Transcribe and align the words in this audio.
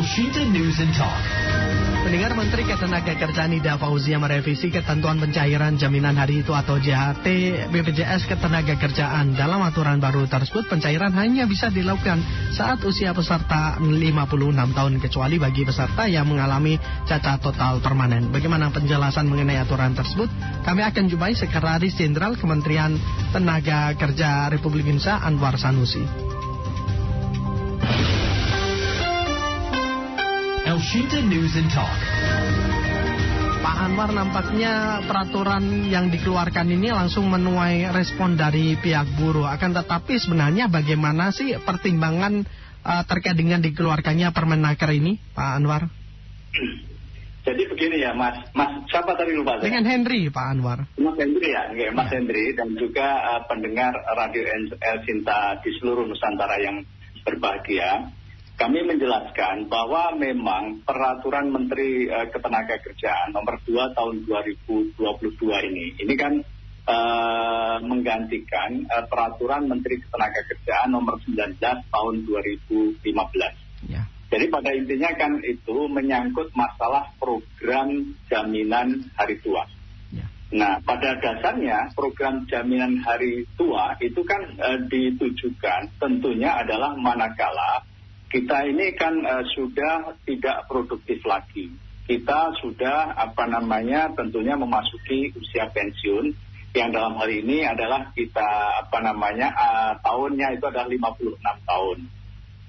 Elshita 0.00 0.48
News 0.48 0.80
and 0.80 0.96
Talk. 0.96 1.20
Pendengar 2.00 2.32
Menteri 2.32 2.64
Ketenagakerjaan 2.64 3.52
Ida 3.52 3.76
Fauzia 3.76 4.16
merevisi 4.16 4.72
ketentuan 4.72 5.20
pencairan 5.20 5.76
jaminan 5.76 6.16
hari 6.16 6.40
itu 6.40 6.56
atau 6.56 6.80
JHT 6.80 7.28
BPJS 7.68 8.24
Ketenagakerjaan. 8.24 9.36
Dalam 9.36 9.60
aturan 9.60 10.00
baru 10.00 10.24
tersebut, 10.24 10.72
pencairan 10.72 11.12
hanya 11.20 11.44
bisa 11.44 11.68
dilakukan 11.68 12.24
saat 12.56 12.80
usia 12.88 13.12
peserta 13.12 13.76
56 13.76 14.24
tahun 14.72 14.94
kecuali 15.04 15.36
bagi 15.36 15.68
peserta 15.68 16.08
yang 16.08 16.24
mengalami 16.24 16.80
cacat 17.04 17.36
total 17.44 17.84
permanen. 17.84 18.32
Bagaimana 18.32 18.72
penjelasan 18.72 19.28
mengenai 19.28 19.60
aturan 19.60 19.92
tersebut? 19.92 20.32
Kami 20.64 20.80
akan 20.80 21.12
jumpai 21.12 21.36
Sekretaris 21.36 22.00
Jenderal 22.00 22.40
Kementerian 22.40 22.96
Tenaga 23.36 23.92
Kerja 24.00 24.48
Republik 24.48 24.88
Indonesia 24.88 25.20
Anwar 25.20 25.60
Sanusi. 25.60 26.40
Elshita 30.80 31.20
News 31.20 31.60
and 31.60 31.68
Talk. 31.68 31.92
Pak 33.60 33.76
Anwar 33.84 34.16
nampaknya 34.16 35.04
peraturan 35.04 35.84
yang 35.92 36.08
dikeluarkan 36.08 36.72
ini 36.72 36.88
langsung 36.88 37.28
menuai 37.28 37.92
respon 37.92 38.32
dari 38.32 38.80
pihak 38.80 39.12
buruh. 39.20 39.44
Akan 39.44 39.76
tetapi 39.76 40.16
sebenarnya 40.16 40.72
bagaimana 40.72 41.36
sih 41.36 41.52
pertimbangan 41.60 42.48
uh, 42.80 43.04
terkait 43.04 43.36
dengan 43.36 43.60
dikeluarkannya 43.60 44.32
Permenaker 44.32 44.88
ini, 44.96 45.20
Pak 45.20 45.50
Anwar? 45.60 45.84
Jadi 47.44 47.62
begini 47.68 48.00
ya, 48.00 48.16
Mas. 48.16 48.40
Mas, 48.56 48.80
siapa 48.88 49.12
tadi 49.20 49.36
lupa 49.36 49.60
saya? 49.60 49.68
Dengan 49.68 49.84
Henry, 49.84 50.32
Pak 50.32 50.46
Anwar. 50.48 50.88
Mas 50.96 51.16
Henry 51.20 51.52
ya, 51.52 51.92
Mas 51.92 52.08
ya. 52.08 52.24
Henry 52.24 52.56
dan 52.56 52.72
juga 52.80 53.36
uh, 53.36 53.44
pendengar 53.52 53.92
Radio 54.16 54.48
El 54.48 54.98
Sinta 55.04 55.60
di 55.60 55.76
seluruh 55.76 56.08
Nusantara 56.08 56.56
yang 56.56 56.80
berbahagia 57.20 58.16
kami 58.60 58.84
menjelaskan 58.84 59.72
bahwa 59.72 60.12
memang 60.20 60.84
peraturan 60.84 61.48
Menteri 61.48 62.12
uh, 62.12 62.28
Ketenagakerjaan 62.28 63.32
nomor 63.32 63.56
2 63.64 63.96
tahun 63.96 64.28
2022 64.28 65.00
ini, 65.72 65.96
ini 65.96 66.14
kan 66.20 66.44
uh, 66.84 67.80
menggantikan 67.80 68.84
uh, 68.84 69.08
peraturan 69.08 69.64
Menteri 69.64 70.04
Ketenagakerjaan 70.04 70.92
nomor 70.92 71.16
19 71.24 71.56
tahun 71.88 72.14
2015. 72.28 73.00
Ya. 73.88 74.04
Jadi 74.28 74.44
pada 74.52 74.70
intinya 74.76 75.10
kan 75.16 75.40
itu 75.40 75.88
menyangkut 75.88 76.52
masalah 76.52 77.08
program 77.16 78.12
jaminan 78.28 79.08
hari 79.16 79.40
tua. 79.40 79.64
Ya. 80.12 80.28
Nah, 80.52 80.84
pada 80.84 81.16
dasarnya 81.16 81.96
program 81.96 82.44
jaminan 82.44 83.00
hari 83.08 83.48
tua 83.56 83.96
itu 84.04 84.20
kan 84.20 84.52
uh, 84.60 84.84
ditujukan 84.84 85.96
tentunya 85.96 86.60
adalah 86.60 86.92
manakala 86.92 87.88
kita 88.30 88.70
ini 88.70 88.94
kan 88.94 89.18
uh, 89.26 89.44
sudah 89.58 90.14
tidak 90.22 90.70
produktif 90.70 91.18
lagi. 91.26 91.74
Kita 92.06 92.54
sudah 92.62 93.14
apa 93.18 93.46
namanya 93.50 94.10
tentunya 94.14 94.54
memasuki 94.54 95.34
usia 95.34 95.66
pensiun 95.70 96.30
yang 96.70 96.94
dalam 96.94 97.18
hal 97.18 97.26
ini 97.26 97.66
adalah 97.66 98.14
kita 98.14 98.86
apa 98.86 98.98
namanya 99.02 99.50
uh, 99.50 99.92
tahunnya 99.98 100.58
itu 100.58 100.64
adalah 100.70 100.86
56 100.86 101.42
tahun. 101.42 101.98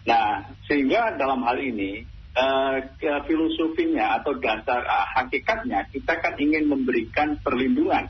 Nah, 0.02 0.30
sehingga 0.66 1.14
dalam 1.22 1.46
hal 1.46 1.62
ini 1.62 2.06
uh, 2.34 2.82
filosofinya 3.30 4.18
atau 4.18 4.34
dasar 4.42 4.82
uh, 4.82 5.08
hakikatnya 5.14 5.86
kita 5.94 6.18
kan 6.18 6.34
ingin 6.42 6.66
memberikan 6.66 7.38
perlindungan 7.46 8.10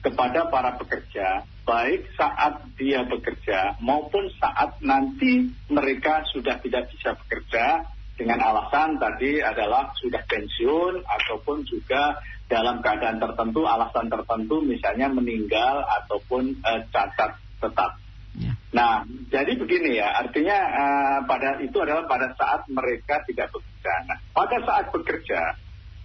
kepada 0.00 0.48
para 0.48 0.80
pekerja 0.80 1.44
baik 1.66 2.14
saat 2.14 2.62
dia 2.78 3.02
bekerja 3.02 3.74
maupun 3.82 4.30
saat 4.38 4.78
nanti 4.78 5.50
mereka 5.66 6.22
sudah 6.30 6.62
tidak 6.62 6.86
bisa 6.94 7.18
bekerja 7.18 7.82
dengan 8.16 8.38
alasan 8.40 8.96
tadi 8.96 9.42
adalah 9.42 9.92
sudah 9.98 10.22
pensiun 10.24 11.04
ataupun 11.04 11.66
juga 11.66 12.22
dalam 12.46 12.78
keadaan 12.80 13.18
tertentu 13.18 13.66
alasan 13.66 14.06
tertentu 14.06 14.62
misalnya 14.62 15.10
meninggal 15.10 15.82
ataupun 15.82 16.62
uh, 16.62 16.80
cacat 16.94 17.36
tetap. 17.58 17.98
Ya. 18.38 18.52
Nah, 18.70 19.02
jadi 19.32 19.58
begini 19.58 19.98
ya, 19.98 20.22
artinya 20.22 20.58
uh, 20.70 21.18
pada 21.26 21.58
itu 21.58 21.76
adalah 21.82 22.06
pada 22.06 22.30
saat 22.38 22.62
mereka 22.70 23.26
tidak 23.26 23.50
bekerja. 23.50 23.92
Nah, 24.06 24.18
pada 24.30 24.56
saat 24.62 24.86
bekerja 24.94 25.40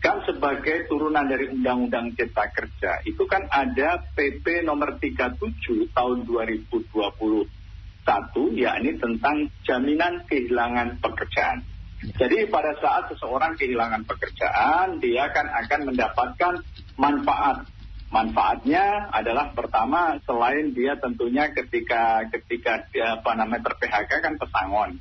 kan 0.01 0.25
sebagai 0.25 0.89
turunan 0.89 1.29
dari 1.29 1.53
Undang-Undang 1.53 2.17
Cipta 2.17 2.49
Kerja 2.49 3.05
itu 3.05 3.21
kan 3.29 3.45
ada 3.53 4.01
PP 4.17 4.65
nomor 4.65 4.97
37 4.97 5.37
tahun 5.93 6.17
2021 6.25 7.45
yakni 8.57 8.97
tentang 8.97 9.53
jaminan 9.61 10.25
kehilangan 10.25 10.97
pekerjaan. 10.97 11.61
Jadi 12.17 12.49
pada 12.49 12.73
saat 12.81 13.13
seseorang 13.13 13.53
kehilangan 13.61 14.01
pekerjaan 14.09 14.97
dia 14.97 15.29
kan 15.29 15.45
akan 15.53 15.93
mendapatkan 15.93 16.53
manfaat. 16.97 17.69
Manfaatnya 18.09 19.07
adalah 19.13 19.53
pertama 19.53 20.17
selain 20.25 20.73
dia 20.73 20.97
tentunya 20.97 21.47
ketika 21.53 22.25
ketika 22.27 22.89
dia, 22.89 23.21
apa 23.21 23.37
namanya 23.37 23.69
ter 23.69 24.01
kan 24.19 24.35
pesangon. 24.35 24.97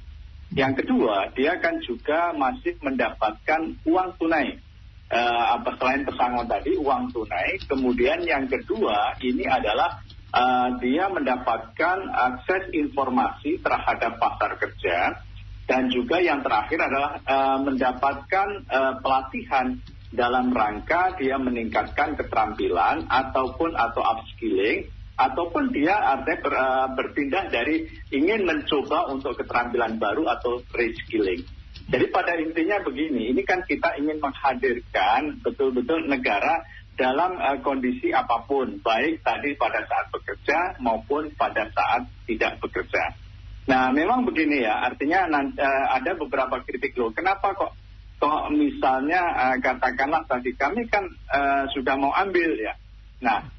Yang 0.52 0.84
kedua, 0.84 1.32
dia 1.34 1.58
kan 1.58 1.80
juga 1.82 2.36
masih 2.36 2.78
mendapatkan 2.84 3.80
uang 3.82 4.08
tunai 4.20 4.60
uh, 5.10 5.44
apa 5.58 5.76
selain 5.76 6.06
pesangon 6.06 6.46
tadi 6.46 6.78
uang 6.78 7.10
tunai, 7.10 7.58
kemudian 7.66 8.22
yang 8.22 8.46
kedua 8.46 9.18
ini 9.20 9.44
adalah 9.44 10.00
uh, 10.32 10.78
dia 10.78 11.10
mendapatkan 11.10 11.98
akses 12.10 12.70
informasi 12.72 13.58
terhadap 13.60 14.16
pasar 14.16 14.56
kerja 14.56 15.18
dan 15.66 15.86
juga 15.90 16.18
yang 16.18 16.42
terakhir 16.42 16.82
adalah 16.82 17.18
uh, 17.22 17.58
mendapatkan 17.62 18.48
uh, 18.66 18.94
pelatihan 18.98 19.78
dalam 20.10 20.50
rangka 20.50 21.14
dia 21.14 21.38
meningkatkan 21.38 22.18
keterampilan 22.18 23.06
ataupun 23.06 23.78
atau 23.78 24.02
upskilling 24.02 24.90
ataupun 25.14 25.70
dia 25.70 25.94
artinya 25.94 26.42
ber, 26.42 26.54
uh, 26.56 26.88
berpindah 26.96 27.52
dari 27.52 27.86
ingin 28.10 28.48
mencoba 28.48 29.12
untuk 29.12 29.38
keterampilan 29.38 30.00
baru 30.00 30.26
atau 30.32 30.64
reskilling. 30.72 31.44
Jadi 31.90 32.06
pada 32.14 32.38
intinya 32.38 32.78
begini, 32.86 33.34
ini 33.34 33.42
kan 33.42 33.66
kita 33.66 33.98
ingin 33.98 34.22
menghadirkan 34.22 35.42
betul-betul 35.42 36.06
negara 36.06 36.62
dalam 36.94 37.34
uh, 37.34 37.58
kondisi 37.66 38.14
apa 38.14 38.46
pun, 38.46 38.78
baik 38.78 39.26
tadi 39.26 39.58
pada 39.58 39.82
saat 39.90 40.06
bekerja 40.14 40.78
maupun 40.78 41.34
pada 41.34 41.66
saat 41.74 42.06
tidak 42.30 42.62
bekerja. 42.62 43.18
Nah, 43.66 43.90
memang 43.90 44.22
begini 44.22 44.62
ya, 44.62 44.86
artinya 44.86 45.26
uh, 45.34 45.86
ada 45.98 46.14
beberapa 46.14 46.62
kritik 46.62 46.94
loh. 46.94 47.10
Kenapa 47.10 47.58
kok 47.58 47.74
kok 48.22 48.54
misalnya 48.54 49.22
uh, 49.34 49.56
katakanlah 49.58 50.22
tadi 50.30 50.54
kami 50.54 50.86
kan 50.86 51.02
uh, 51.34 51.66
sudah 51.74 51.98
mau 51.98 52.14
ambil 52.14 52.54
ya. 52.54 52.78
Nah, 53.18 53.50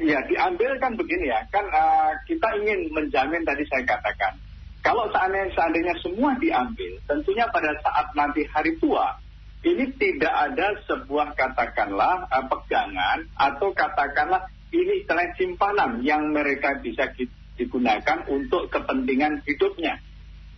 ya 0.00 0.24
diambil 0.24 0.80
kan 0.80 0.96
begini 0.96 1.28
ya, 1.28 1.44
kan 1.52 1.68
uh, 1.68 2.16
kita 2.24 2.56
ingin 2.64 2.88
menjamin 2.88 3.44
tadi 3.44 3.68
saya 3.68 3.84
katakan 3.84 4.40
kalau 4.80 5.04
seandainya, 5.12 5.52
seandainya 5.52 5.94
semua 6.00 6.32
diambil, 6.40 6.96
tentunya 7.04 7.44
pada 7.52 7.76
saat 7.84 8.16
nanti 8.16 8.48
hari 8.48 8.80
tua, 8.80 9.12
ini 9.60 9.92
tidak 10.00 10.32
ada 10.32 10.72
sebuah 10.88 11.36
katakanlah 11.36 12.24
uh, 12.32 12.44
pegangan 12.48 13.28
atau 13.36 13.76
katakanlah 13.76 14.48
ini 14.72 15.04
istilah 15.04 15.36
simpanan 15.36 16.00
yang 16.00 16.32
mereka 16.32 16.80
bisa 16.80 17.12
digunakan 17.60 18.24
untuk 18.32 18.72
kepentingan 18.72 19.44
hidupnya. 19.44 20.00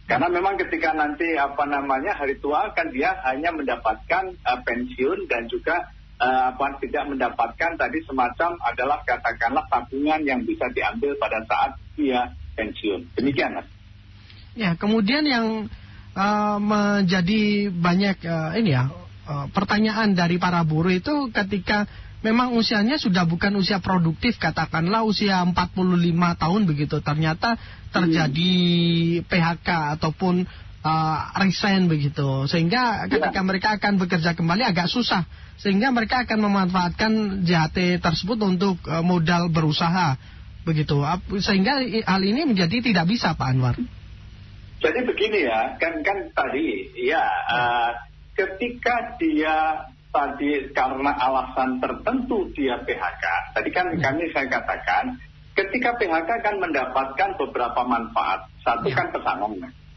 Karena 0.06 0.30
memang 0.30 0.54
ketika 0.54 0.94
nanti 0.94 1.34
apa 1.34 1.66
namanya 1.66 2.14
hari 2.14 2.38
tua 2.38 2.70
kan 2.78 2.94
dia 2.94 3.18
hanya 3.26 3.50
mendapatkan 3.50 4.38
uh, 4.46 4.60
pensiun 4.62 5.26
dan 5.26 5.50
juga 5.50 5.90
uh, 6.22 6.54
apa 6.54 6.78
tidak 6.78 7.10
mendapatkan 7.10 7.74
tadi 7.74 7.98
semacam 8.06 8.54
adalah 8.62 9.02
katakanlah 9.02 9.66
tabungan 9.66 10.22
yang 10.22 10.46
bisa 10.46 10.70
diambil 10.70 11.18
pada 11.18 11.42
saat 11.42 11.74
dia 11.98 12.30
pensiun. 12.54 13.18
Demikian 13.18 13.58
mas. 13.58 13.81
Ya, 14.52 14.76
kemudian 14.76 15.24
yang 15.24 15.72
uh, 16.16 16.58
menjadi 16.60 17.72
banyak 17.72 18.16
uh, 18.24 18.52
ini 18.60 18.76
ya 18.76 18.92
uh, 19.24 19.46
pertanyaan 19.52 20.12
dari 20.12 20.36
para 20.36 20.60
buruh 20.64 20.92
itu 20.92 21.32
ketika 21.32 21.88
memang 22.22 22.54
usianya 22.54 23.00
sudah 23.00 23.26
bukan 23.26 23.56
usia 23.58 23.82
produktif 23.82 24.38
katakanlah 24.38 25.02
usia 25.02 25.42
45 25.42 25.56
tahun 26.38 26.60
begitu 26.68 26.96
ternyata 27.02 27.58
terjadi 27.90 28.54
hmm. 29.20 29.26
PHK 29.26 29.68
ataupun 29.98 30.46
uh, 30.86 31.16
resign 31.42 31.90
begitu 31.90 32.46
sehingga 32.46 33.10
ketika 33.10 33.42
ya. 33.42 33.46
mereka 33.46 33.68
akan 33.80 33.98
bekerja 33.98 34.38
kembali 34.38 34.62
agak 34.68 34.86
susah 34.86 35.26
sehingga 35.58 35.90
mereka 35.90 36.28
akan 36.28 36.38
memanfaatkan 36.44 37.12
JHT 37.46 38.04
tersebut 38.04 38.38
untuk 38.42 38.78
uh, 38.86 39.02
modal 39.02 39.50
berusaha 39.50 40.14
begitu 40.62 41.02
sehingga 41.42 41.82
hal 42.06 42.22
ini 42.22 42.46
menjadi 42.46 42.78
tidak 42.78 43.10
bisa 43.10 43.34
Pak 43.34 43.50
Anwar. 43.50 43.74
Jadi 44.82 45.00
begini 45.06 45.46
ya, 45.46 45.78
kan 45.78 46.02
kan 46.02 46.18
tadi 46.34 46.90
ya 46.98 47.22
uh, 47.46 47.90
ketika 48.34 49.14
dia 49.14 49.86
tadi 50.10 50.68
karena 50.74 51.14
alasan 51.14 51.78
tertentu 51.78 52.50
dia 52.52 52.82
PHK. 52.82 53.24
Tadi 53.54 53.70
kan 53.70 53.86
ya. 53.94 54.10
kami 54.10 54.26
saya 54.34 54.50
katakan 54.50 55.22
ketika 55.54 55.96
PHK 55.96 56.30
kan 56.42 56.54
mendapatkan 56.58 57.30
beberapa 57.38 57.80
manfaat. 57.86 58.50
Satu 58.66 58.90
ya. 58.90 58.96
kan 58.98 59.08
pesangon. 59.14 59.52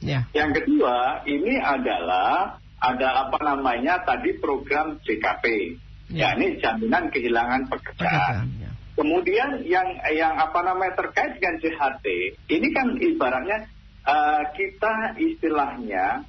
Ya. 0.05 0.21
Yang 0.37 0.61
kedua 0.61 1.25
ini 1.25 1.57
adalah 1.57 2.61
ada 2.77 3.09
apa 3.25 3.37
namanya 3.41 4.05
tadi 4.05 4.37
program 4.37 5.01
JKP. 5.01 5.77
Ya, 6.13 6.37
ini 6.37 6.61
jaminan 6.61 7.09
kehilangan 7.09 7.65
pekerjaan. 7.65 8.45
Pekerjaan, 8.45 8.61
ya. 8.61 8.71
Kemudian 8.95 9.49
yang 9.65 9.89
yang 10.13 10.37
apa 10.37 10.61
namanya 10.61 10.93
terkait 10.95 11.41
dengan 11.41 11.57
JHT, 11.59 12.05
ini 12.47 12.67
kan 12.71 12.93
ibaratnya 12.95 13.65
eh, 14.05 14.43
kita 14.53 15.17
istilahnya 15.17 16.23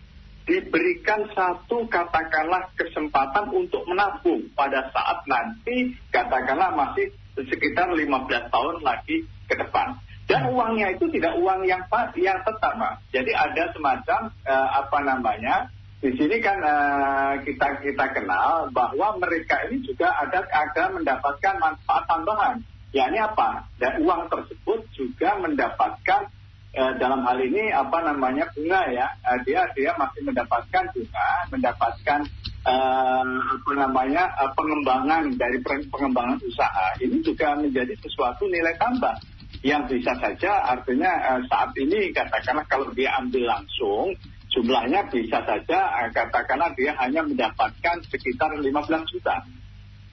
diberikan 0.47 1.27
satu 1.35 1.91
katakanlah 1.91 2.71
kesempatan 2.79 3.51
untuk 3.51 3.83
menabung 3.91 4.47
pada 4.55 4.87
saat 4.95 5.27
nanti 5.27 5.91
katakanlah 6.15 6.71
masih 6.73 7.11
sekitar 7.35 7.91
15 7.91 8.53
tahun 8.55 8.77
lagi 8.81 9.27
ke 9.51 9.55
depan. 9.59 9.99
Dan 10.27 10.51
uangnya 10.51 10.91
itu 10.91 11.07
tidak 11.15 11.39
uang 11.39 11.63
yang 11.71 11.87
pas, 11.87 12.11
yang 12.19 12.43
tetap, 12.43 12.75
Pak. 12.75 12.95
Jadi 13.15 13.31
ada 13.31 13.71
semacam 13.71 14.21
eh, 14.43 14.69
apa 14.75 14.99
namanya 15.07 15.71
di 16.03 16.11
sini 16.19 16.37
kan 16.43 16.59
eh, 16.61 17.35
kita 17.47 17.83
kita 17.83 18.07
kenal 18.15 18.71
bahwa 18.75 19.19
mereka 19.23 19.67
ini 19.71 19.83
juga 19.87 20.11
ada 20.19 20.43
ada 20.51 20.91
mendapatkan 20.95 21.55
manfaat 21.63 22.05
tambahan. 22.11 22.57
Ya 22.91 23.11
ini 23.11 23.19
apa? 23.23 23.67
Dan 23.79 24.03
uang 24.03 24.31
tersebut 24.31 24.87
juga 24.95 25.39
mendapatkan 25.43 26.31
dalam 26.77 27.25
hal 27.25 27.39
ini 27.41 27.73
apa 27.73 28.05
namanya 28.05 28.45
bunga 28.53 28.81
ya. 28.93 29.07
Eh, 29.33 29.39
dia 29.49 29.65
dia 29.73 29.97
masih 29.97 30.29
mendapatkan 30.29 30.85
bunga, 30.93 31.31
mendapatkan 31.49 32.21
eh, 32.69 33.25
apa 33.41 33.73
namanya 33.73 34.29
eh, 34.37 34.51
pengembangan 34.53 35.33
dari 35.41 35.59
pe- 35.65 35.89
pengembangan 35.89 36.37
usaha. 36.45 36.87
Ini 37.01 37.17
juga 37.25 37.57
menjadi 37.57 37.97
sesuatu 38.05 38.45
nilai 38.45 38.77
tambah 38.77 39.17
yang 39.65 39.89
bisa 39.89 40.13
saja 40.21 40.69
artinya 40.69 41.11
eh, 41.35 41.41
saat 41.49 41.73
ini 41.81 42.13
katakanlah 42.13 42.69
kalau 42.69 42.93
dia 42.93 43.17
ambil 43.17 43.49
langsung 43.49 44.13
jumlahnya 44.53 45.09
bisa 45.09 45.41
saja 45.49 45.79
eh, 46.05 46.11
katakanlah 46.13 46.71
dia 46.77 46.93
hanya 47.01 47.25
mendapatkan 47.25 47.97
sekitar 48.13 48.53
15 48.53 48.69
juta. 49.17 49.37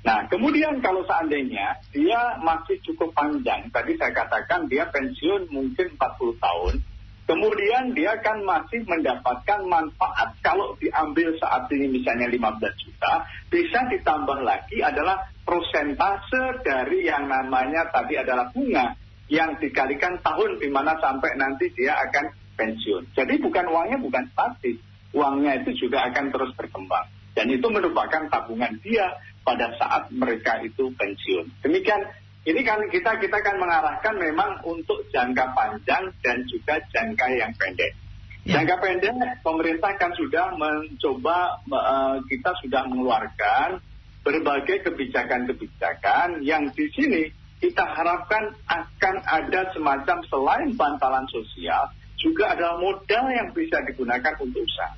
Nah, 0.03 0.27
kemudian 0.27 0.83
kalau 0.83 1.07
seandainya 1.07 1.79
dia 1.95 2.35
masih 2.43 2.75
cukup 2.83 3.15
panjang, 3.15 3.71
tadi 3.71 3.95
saya 3.95 4.11
katakan 4.11 4.67
dia 4.67 4.83
pensiun 4.91 5.47
mungkin 5.47 5.95
40 5.95 6.43
tahun, 6.43 6.73
kemudian 7.23 7.95
dia 7.95 8.19
kan 8.19 8.43
masih 8.43 8.83
mendapatkan 8.83 9.63
manfaat 9.63 10.35
kalau 10.43 10.75
diambil 10.75 11.31
saat 11.39 11.71
ini 11.71 11.87
misalnya 11.87 12.27
15 12.27 12.83
juta, 12.83 13.13
bisa 13.47 13.79
ditambah 13.95 14.43
lagi 14.43 14.83
adalah 14.83 15.23
prosentase 15.47 16.59
dari 16.67 17.07
yang 17.07 17.31
namanya 17.31 17.87
tadi 17.87 18.19
adalah 18.19 18.51
bunga 18.51 18.99
yang 19.31 19.55
dikalikan 19.55 20.19
tahun 20.19 20.59
di 20.59 20.67
mana 20.67 20.99
sampai 20.99 21.31
nanti 21.39 21.71
dia 21.71 21.95
akan 21.95 22.27
pensiun. 22.59 23.15
Jadi 23.15 23.39
bukan 23.39 23.71
uangnya 23.71 24.03
bukan 24.03 24.27
statis, 24.35 24.83
uangnya 25.15 25.63
itu 25.63 25.87
juga 25.87 26.11
akan 26.11 26.27
terus 26.27 26.51
berkembang. 26.59 27.07
Dan 27.33 27.49
itu 27.49 27.65
merupakan 27.69 28.29
tabungan 28.29 28.77
dia 28.85 29.09
pada 29.41 29.73
saat 29.77 30.09
mereka 30.13 30.61
itu 30.61 30.93
pensiun. 30.93 31.49
Demikian, 31.65 32.01
ini 32.43 32.61
kan 32.61 32.79
kita 32.91 33.17
kita 33.17 33.37
kan 33.41 33.55
mengarahkan 33.57 34.15
memang 34.19 34.61
untuk 34.67 35.01
jangka 35.09 35.51
panjang 35.57 36.13
dan 36.21 36.45
juga 36.45 36.77
jangka 36.93 37.25
yang 37.33 37.51
pendek. 37.57 37.93
Ya. 38.43 38.59
Jangka 38.59 38.75
pendek, 38.83 39.15
pemerintah 39.41 39.95
kan 39.95 40.11
sudah 40.13 40.51
mencoba, 40.59 41.63
eh, 41.63 42.17
kita 42.27 42.51
sudah 42.61 42.83
mengeluarkan 42.91 43.79
berbagai 44.23 44.87
kebijakan-kebijakan 44.87 46.43
yang 46.43 46.67
di 46.71 46.87
sini 46.95 47.23
kita 47.63 47.83
harapkan 47.87 48.51
akan 48.67 49.15
ada 49.23 49.71
semacam 49.71 50.17
selain 50.27 50.75
bantalan 50.75 51.23
sosial, 51.31 51.95
juga 52.19 52.51
adalah 52.55 52.75
modal 52.75 53.31
yang 53.31 53.51
bisa 53.55 53.79
digunakan 53.87 54.35
untuk 54.43 54.67
usaha. 54.67 54.91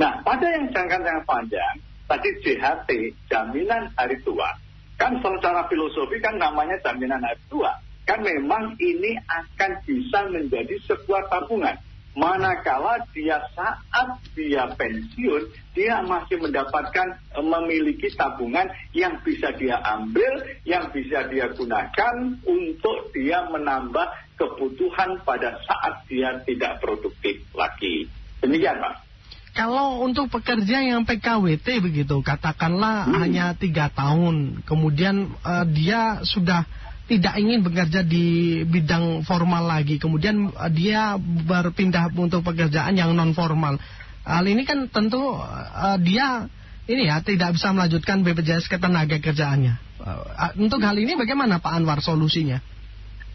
Nah, 0.00 0.16
pada 0.24 0.48
yang 0.48 0.72
jangka 0.72 1.04
yang 1.04 1.20
panjang, 1.28 1.76
tadi 2.08 2.28
JHT, 2.40 2.88
jaminan 3.28 3.92
hari 4.00 4.16
tua, 4.24 4.48
kan 4.96 5.20
secara 5.20 5.68
filosofi 5.68 6.16
kan 6.24 6.40
namanya 6.40 6.80
jaminan 6.80 7.20
hari 7.20 7.36
tua. 7.52 7.76
Kan 8.08 8.24
memang 8.24 8.80
ini 8.80 9.20
akan 9.28 9.76
bisa 9.84 10.24
menjadi 10.32 10.72
sebuah 10.88 11.28
tabungan. 11.28 11.76
Manakala 12.16 13.06
dia 13.14 13.38
saat 13.54 14.18
dia 14.34 14.66
pensiun, 14.72 15.46
dia 15.76 16.02
masih 16.02 16.42
mendapatkan 16.42 17.20
eh, 17.36 17.44
memiliki 17.44 18.10
tabungan 18.16 18.72
yang 18.96 19.20
bisa 19.20 19.52
dia 19.54 19.78
ambil, 19.84 20.42
yang 20.64 20.88
bisa 20.90 21.28
dia 21.28 21.52
gunakan 21.52 22.40
untuk 22.48 23.12
dia 23.12 23.46
menambah 23.52 24.10
kebutuhan 24.40 25.20
pada 25.28 25.60
saat 25.60 26.08
dia 26.08 26.40
tidak 26.48 26.80
produktif 26.80 27.44
lagi. 27.52 28.08
Demikian, 28.42 28.80
Pak. 28.80 29.09
Kalau 29.50 30.06
untuk 30.06 30.30
pekerja 30.30 30.78
yang 30.78 31.02
PKWT 31.02 31.82
begitu, 31.82 32.22
katakanlah 32.22 33.10
hanya 33.18 33.50
tiga 33.58 33.90
tahun, 33.90 34.62
kemudian 34.62 35.34
eh, 35.42 35.64
dia 35.74 36.22
sudah 36.22 36.62
tidak 37.10 37.34
ingin 37.42 37.66
bekerja 37.66 38.06
di 38.06 38.62
bidang 38.62 39.26
formal 39.26 39.66
lagi, 39.66 39.98
kemudian 39.98 40.54
eh, 40.54 40.70
dia 40.70 41.18
berpindah 41.18 42.14
untuk 42.14 42.46
pekerjaan 42.46 42.94
yang 42.94 43.10
non 43.10 43.34
formal. 43.34 43.74
Hal 44.22 44.46
ini 44.46 44.62
kan 44.62 44.86
tentu 44.86 45.18
eh, 45.34 45.98
dia 45.98 46.46
ini 46.86 47.10
ya 47.10 47.18
tidak 47.18 47.58
bisa 47.58 47.74
melanjutkan 47.74 48.22
BPJS 48.22 48.70
ketenaga 48.70 49.18
kerjaannya. 49.18 49.74
Eh, 49.98 50.50
untuk 50.62 50.78
hal 50.86 50.94
ini 50.94 51.18
bagaimana 51.18 51.58
Pak 51.58 51.74
Anwar 51.74 51.98
solusinya? 51.98 52.62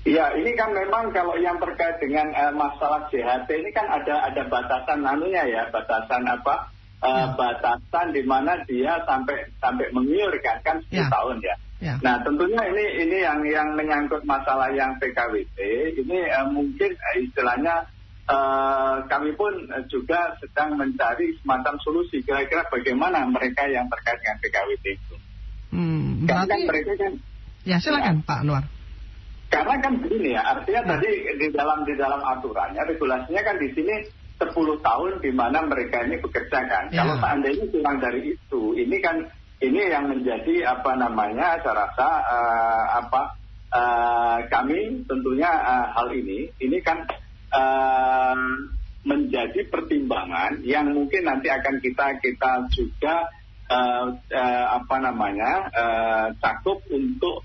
Ya, 0.06 0.38
ini 0.38 0.54
kan 0.54 0.70
memang 0.70 1.10
kalau 1.18 1.34
yang 1.42 1.58
terkait 1.58 1.98
dengan 1.98 2.30
eh, 2.30 2.54
masalah 2.54 3.10
JHT 3.10 3.50
ini 3.50 3.74
kan 3.74 3.90
ada 3.90 4.30
ada 4.30 4.46
batasan 4.46 5.02
anunya 5.02 5.42
ya, 5.50 5.66
batasan 5.74 6.22
apa? 6.30 6.70
Ya. 7.02 7.34
Batasan 7.34 8.14
di 8.14 8.22
mana 8.22 8.54
dia 8.70 9.02
sampai 9.06 9.50
sampai 9.58 9.90
mengiur 9.90 10.30
kan, 10.46 10.62
kan 10.62 10.78
10 10.90 10.94
Ya. 10.94 11.10
tahun 11.10 11.38
ya. 11.42 11.56
Ya. 11.82 11.94
Nah, 12.06 12.22
tentunya 12.22 12.62
ini 12.70 12.86
ini 13.02 13.18
yang 13.20 13.42
yang 13.50 13.74
menyangkut 13.74 14.22
masalah 14.30 14.70
yang 14.78 14.94
PKWT 15.02 15.58
ini 15.98 16.18
eh, 16.22 16.46
mungkin 16.54 16.94
eh, 16.94 17.16
istilahnya 17.26 17.90
eh, 18.30 18.96
kami 19.10 19.34
pun 19.34 19.54
juga 19.90 20.38
sedang 20.38 20.78
mencari 20.78 21.34
semacam 21.42 21.82
solusi 21.82 22.22
kira-kira 22.22 22.62
bagaimana 22.70 23.26
mereka 23.26 23.66
yang 23.66 23.90
terkait 23.90 24.22
dengan 24.22 24.38
PKWT 24.38 24.86
itu. 25.02 25.16
Hmm, 25.74 26.30
Karena 26.30 26.46
kan 26.46 26.60
berarti 26.62 26.70
mereka 26.70 26.94
kan 26.94 27.14
ya 27.66 27.78
silakan 27.82 28.22
Pak 28.22 28.46
Anwar. 28.46 28.66
Karena 29.56 29.80
kan 29.80 29.94
begini 30.04 30.36
ya, 30.36 30.44
artinya 30.44 30.82
Ya. 30.84 30.90
tadi 30.92 31.12
di 31.40 31.48
dalam 31.56 31.80
di 31.88 31.94
dalam 31.96 32.20
aturannya, 32.20 32.82
regulasinya 32.92 33.42
kan 33.48 33.56
di 33.56 33.72
sini 33.72 33.96
10 34.36 34.52
tahun 34.84 35.12
di 35.24 35.32
mana 35.32 35.64
mereka 35.64 36.04
ini 36.04 36.20
bekerja 36.20 36.60
kan. 36.68 36.92
Ya. 36.92 37.08
Kalau 37.08 37.16
seandainya 37.24 37.66
kurang 37.72 38.04
dari 38.04 38.36
itu, 38.36 38.76
ini 38.76 39.00
kan 39.00 39.24
ini 39.64 39.80
yang 39.88 40.12
menjadi 40.12 40.76
apa 40.76 40.92
namanya, 41.00 41.64
saya 41.64 41.88
rasa 41.88 42.10
eh, 42.28 42.86
apa 43.00 43.22
eh, 43.72 44.40
kami 44.52 45.08
tentunya 45.08 45.48
eh, 45.48 45.86
hal 45.96 46.08
ini, 46.12 46.52
ini 46.60 46.78
kan 46.84 47.08
eh, 47.56 48.36
menjadi 49.06 49.62
pertimbangan 49.72 50.66
yang 50.66 50.92
mungkin 50.92 51.30
nanti 51.30 51.48
akan 51.48 51.80
kita 51.80 52.20
kita 52.20 52.52
juga 52.74 53.30
eh, 53.66 54.06
eh, 54.32 54.66
apa 54.70 54.96
namanya 55.02 55.52
eh, 55.74 56.28
cakup 56.42 56.82
untuk 56.90 57.44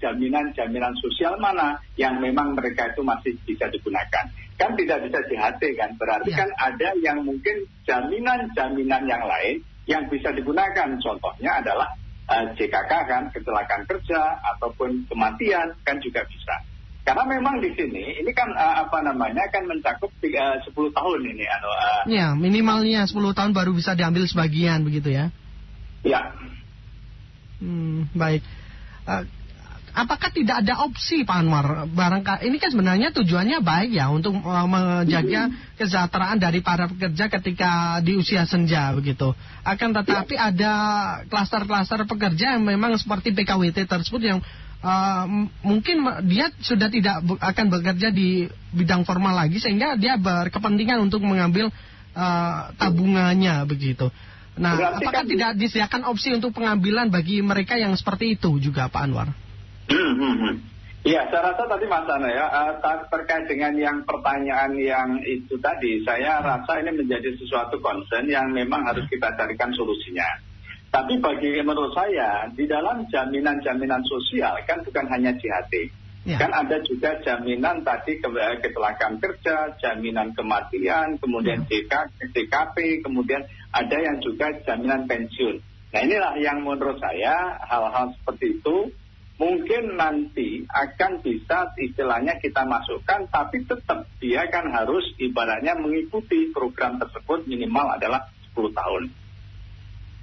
jaminan-jaminan 0.00 0.96
sosial 1.04 1.36
mana 1.36 1.76
yang 2.00 2.16
memang 2.16 2.56
mereka 2.56 2.88
itu 2.88 3.04
masih 3.04 3.36
bisa 3.44 3.68
digunakan. 3.68 4.24
Kan 4.56 4.72
tidak 4.72 5.04
bisa 5.04 5.20
JHT 5.28 5.62
kan, 5.76 5.90
berarti 6.00 6.32
Ya. 6.32 6.38
kan 6.42 6.50
ada 6.56 6.88
yang 7.04 7.20
mungkin 7.28 7.68
jaminan-jaminan 7.84 9.04
yang 9.04 9.20
lain 9.28 9.60
yang 9.84 10.08
bisa 10.08 10.32
digunakan. 10.32 10.96
Contohnya 10.96 11.60
adalah 11.60 11.92
eh, 12.28 12.44
JKK 12.56 12.92
kan, 13.04 13.22
kecelakaan 13.36 13.84
kerja 13.84 14.40
ataupun 14.56 15.04
kematian 15.12 15.76
kan 15.84 16.00
juga 16.00 16.24
bisa. 16.24 16.56
Karena 17.08 17.24
memang 17.24 17.56
di 17.64 17.72
sini 17.72 18.20
ini 18.20 18.30
kan 18.36 18.52
eh, 18.52 18.74
apa 18.84 19.00
namanya 19.00 19.48
kan 19.48 19.64
mencakup 19.64 20.12
tiga, 20.20 20.60
10 20.60 20.76
tahun 20.92 21.20
ini 21.24 21.44
anu, 21.48 21.68
eh, 21.72 22.20
Ya, 22.20 22.36
minimalnya 22.36 23.08
10 23.08 23.32
tahun 23.32 23.56
baru 23.56 23.72
bisa 23.72 23.96
diambil 23.96 24.28
sebagian 24.28 24.84
begitu 24.84 25.16
ya. 25.16 25.32
ya. 26.04 26.36
Hmm, 27.64 28.12
baik. 28.12 28.44
Eh, 29.08 29.24
apakah 29.96 30.28
tidak 30.36 30.60
ada 30.60 30.84
opsi 30.84 31.24
Pak 31.24 31.32
Anwar? 31.32 31.88
Barangkali 31.88 32.44
ini 32.44 32.60
kan 32.60 32.76
sebenarnya 32.76 33.08
tujuannya 33.16 33.64
baik 33.64 33.96
ya 33.96 34.12
untuk 34.12 34.36
eh, 34.36 34.66
menjaga 34.68 35.48
kesejahteraan 35.80 36.36
dari 36.36 36.60
para 36.60 36.92
pekerja 36.92 37.32
ketika 37.40 38.04
di 38.04 38.20
usia 38.20 38.44
senja 38.44 38.92
begitu. 38.92 39.32
Akan 39.64 39.96
tetapi 39.96 40.36
ada 40.36 40.74
klaster-klaster 41.24 42.04
pekerja 42.04 42.60
yang 42.60 42.68
memang 42.68 43.00
seperti 43.00 43.32
PKWT 43.32 43.88
tersebut 43.88 44.20
yang 44.20 44.44
m- 45.26 45.50
mungkin 45.66 46.06
dia 46.30 46.54
sudah 46.62 46.86
tidak 46.86 47.18
akan 47.42 47.66
bekerja 47.66 48.14
di 48.14 48.46
bidang 48.70 49.02
formal 49.02 49.34
lagi 49.34 49.58
sehingga 49.58 49.98
dia 49.98 50.14
berkepentingan 50.14 51.02
untuk 51.02 51.22
mengambil 51.26 51.70
eh, 52.14 52.60
tabungannya 52.78 53.66
begitu. 53.66 54.10
Nah, 54.58 54.74
Berarti 54.74 55.06
apakah 55.06 55.22
kan- 55.22 55.30
tidak 55.30 55.50
disediakan 55.54 56.02
opsi 56.10 56.34
untuk 56.34 56.50
pengambilan 56.50 57.14
bagi 57.14 57.38
mereka 57.42 57.78
yang 57.78 57.94
seperti 57.94 58.34
itu 58.38 58.58
juga 58.58 58.90
Pak 58.90 59.02
Anwar? 59.06 59.30
Iya, 61.06 61.20
saya 61.30 61.54
rasa 61.54 61.62
tadi 61.70 61.86
Mas 61.86 62.06
Ana 62.10 62.26
ya, 62.26 62.46
uh, 62.50 62.74
terkait 63.06 63.46
dengan 63.46 63.72
yang 63.78 63.98
pertanyaan 64.02 64.74
yang 64.74 65.22
itu 65.22 65.54
tadi, 65.62 66.02
saya 66.02 66.42
rasa 66.42 66.82
ini 66.82 66.90
menjadi 66.98 67.38
sesuatu 67.38 67.78
concern 67.78 68.26
yang 68.26 68.50
memang 68.50 68.82
harus 68.82 69.06
kita 69.06 69.30
carikan 69.38 69.70
solusinya. 69.74 70.26
Tapi 70.88 71.20
bagi 71.20 71.60
menurut 71.60 71.92
saya, 71.92 72.48
di 72.48 72.64
dalam 72.64 73.04
jaminan-jaminan 73.12 74.00
sosial 74.08 74.56
kan 74.64 74.80
bukan 74.80 75.04
hanya 75.12 75.36
JHT. 75.36 75.74
Ya. 76.28 76.36
Kan 76.40 76.52
ada 76.52 76.80
juga 76.84 77.16
jaminan 77.24 77.84
tadi 77.84 78.20
ke 78.20 78.28
kecelakaan 78.28 79.16
kerja, 79.20 79.76
jaminan 79.80 80.32
kematian, 80.36 81.16
kemudian 81.20 81.64
ya. 81.68 82.04
DKP, 82.32 83.04
kemudian 83.04 83.44
ada 83.72 83.96
yang 83.96 84.20
juga 84.20 84.52
jaminan 84.64 85.08
pensiun. 85.08 85.60
Nah 85.88 86.00
inilah 86.04 86.36
yang 86.36 86.64
menurut 86.64 87.00
saya 87.00 87.56
hal-hal 87.64 88.12
seperti 88.20 88.60
itu 88.60 88.92
mungkin 89.38 89.96
nanti 89.96 90.66
akan 90.66 91.22
bisa 91.22 91.72
istilahnya 91.78 92.36
kita 92.42 92.66
masukkan 92.66 93.24
tapi 93.30 93.64
tetap 93.64 94.04
dia 94.18 94.44
kan 94.50 94.68
harus 94.68 95.06
ibaratnya 95.16 95.78
mengikuti 95.78 96.50
program 96.50 96.98
tersebut 97.00 97.46
minimal 97.48 97.88
adalah 97.88 98.28
10 98.52 98.68
tahun. 98.74 99.02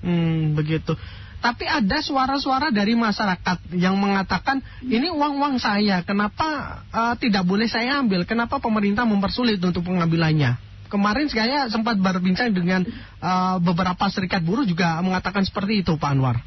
Hmm, 0.06 0.54
begitu. 0.54 0.94
Tapi 1.42 1.66
ada 1.66 2.02
suara-suara 2.02 2.74
dari 2.74 2.98
masyarakat 2.98 3.70
yang 3.78 3.98
mengatakan 3.98 4.62
ini 4.82 5.14
uang-uang 5.14 5.62
saya, 5.62 6.02
kenapa 6.02 6.82
uh, 6.90 7.14
tidak 7.22 7.46
boleh 7.46 7.70
saya 7.70 8.02
ambil? 8.02 8.26
Kenapa 8.26 8.58
pemerintah 8.58 9.06
mempersulit 9.06 9.62
untuk 9.62 9.86
pengambilannya? 9.86 10.58
Kemarin 10.90 11.30
saya 11.30 11.70
sempat 11.70 11.98
berbincang 11.98 12.54
dengan 12.54 12.86
uh, 13.22 13.58
beberapa 13.62 14.10
serikat 14.10 14.42
buruh 14.42 14.66
juga 14.66 15.02
mengatakan 15.02 15.46
seperti 15.46 15.86
itu, 15.86 15.98
Pak 15.98 16.14
Anwar. 16.14 16.42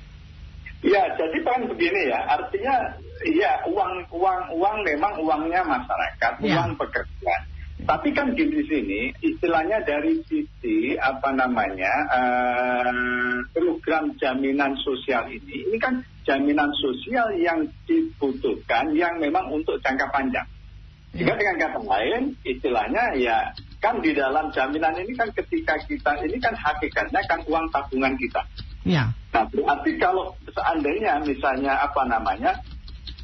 Ya, 0.83 1.03
jadi 1.19 1.39
kan 1.43 1.67
begini 1.67 2.07
ya, 2.07 2.39
artinya 2.39 2.75
ya 3.27 3.67
uang 3.67 4.07
uang 4.15 4.41
uang 4.55 4.77
memang 4.87 5.15
uangnya 5.23 5.63
masyarakat, 5.67 6.33
ya. 6.43 6.55
uang 6.55 6.79
pekerja. 6.79 7.35
Tapi 7.87 8.11
kan 8.11 8.35
di 8.35 8.45
sini 8.67 9.15
istilahnya 9.23 9.81
dari 9.87 10.19
sisi 10.27 10.99
apa 10.99 11.31
namanya 11.31 11.93
uh, 12.11 13.39
program 13.55 14.13
jaminan 14.19 14.75
sosial 14.83 15.31
ini, 15.31 15.69
ini 15.71 15.77
kan 15.79 16.03
jaminan 16.27 16.69
sosial 16.77 17.33
yang 17.39 17.65
dibutuhkan 17.87 18.93
yang 18.93 19.17
memang 19.23 19.49
untuk 19.55 19.79
jangka 19.81 20.11
panjang. 20.11 20.45
Jika 21.17 21.33
ya. 21.33 21.39
dengan 21.41 21.57
kata 21.57 21.81
lain, 21.89 22.23
istilahnya 22.45 23.05
ya 23.17 23.37
kan 23.81 24.03
di 24.05 24.13
dalam 24.13 24.53
jaminan 24.53 24.93
ini 24.99 25.15
kan 25.17 25.31
ketika 25.33 25.79
kita 25.87 26.13
ini 26.27 26.37
kan 26.37 26.53
hakikatnya 26.53 27.23
kan 27.31 27.41
uang 27.49 27.67
tabungan 27.73 28.13
kita. 28.21 28.43
Ya. 28.85 29.09
Nah, 29.33 29.45
berarti 29.49 29.97
kalau 30.01 30.37
seandainya 30.53 31.21
misalnya 31.25 31.77
apa 31.81 32.03
namanya, 32.09 32.57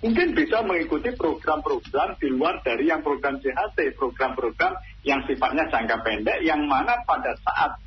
mungkin 0.04 0.37
bisa 0.37 0.61
mengikuti 0.61 1.08
program-program 1.16 2.20
di 2.20 2.28
luar 2.28 2.61
dari 2.61 2.92
yang 2.92 3.00
program 3.00 3.40
CHT, 3.40 3.96
program-program 3.96 4.76
yang 5.00 5.25
sifatnya 5.25 5.64
jangka 5.73 6.04
pendek, 6.04 6.44
yang 6.44 6.68
mana 6.68 7.00
pada 7.08 7.32
saat 7.40 7.80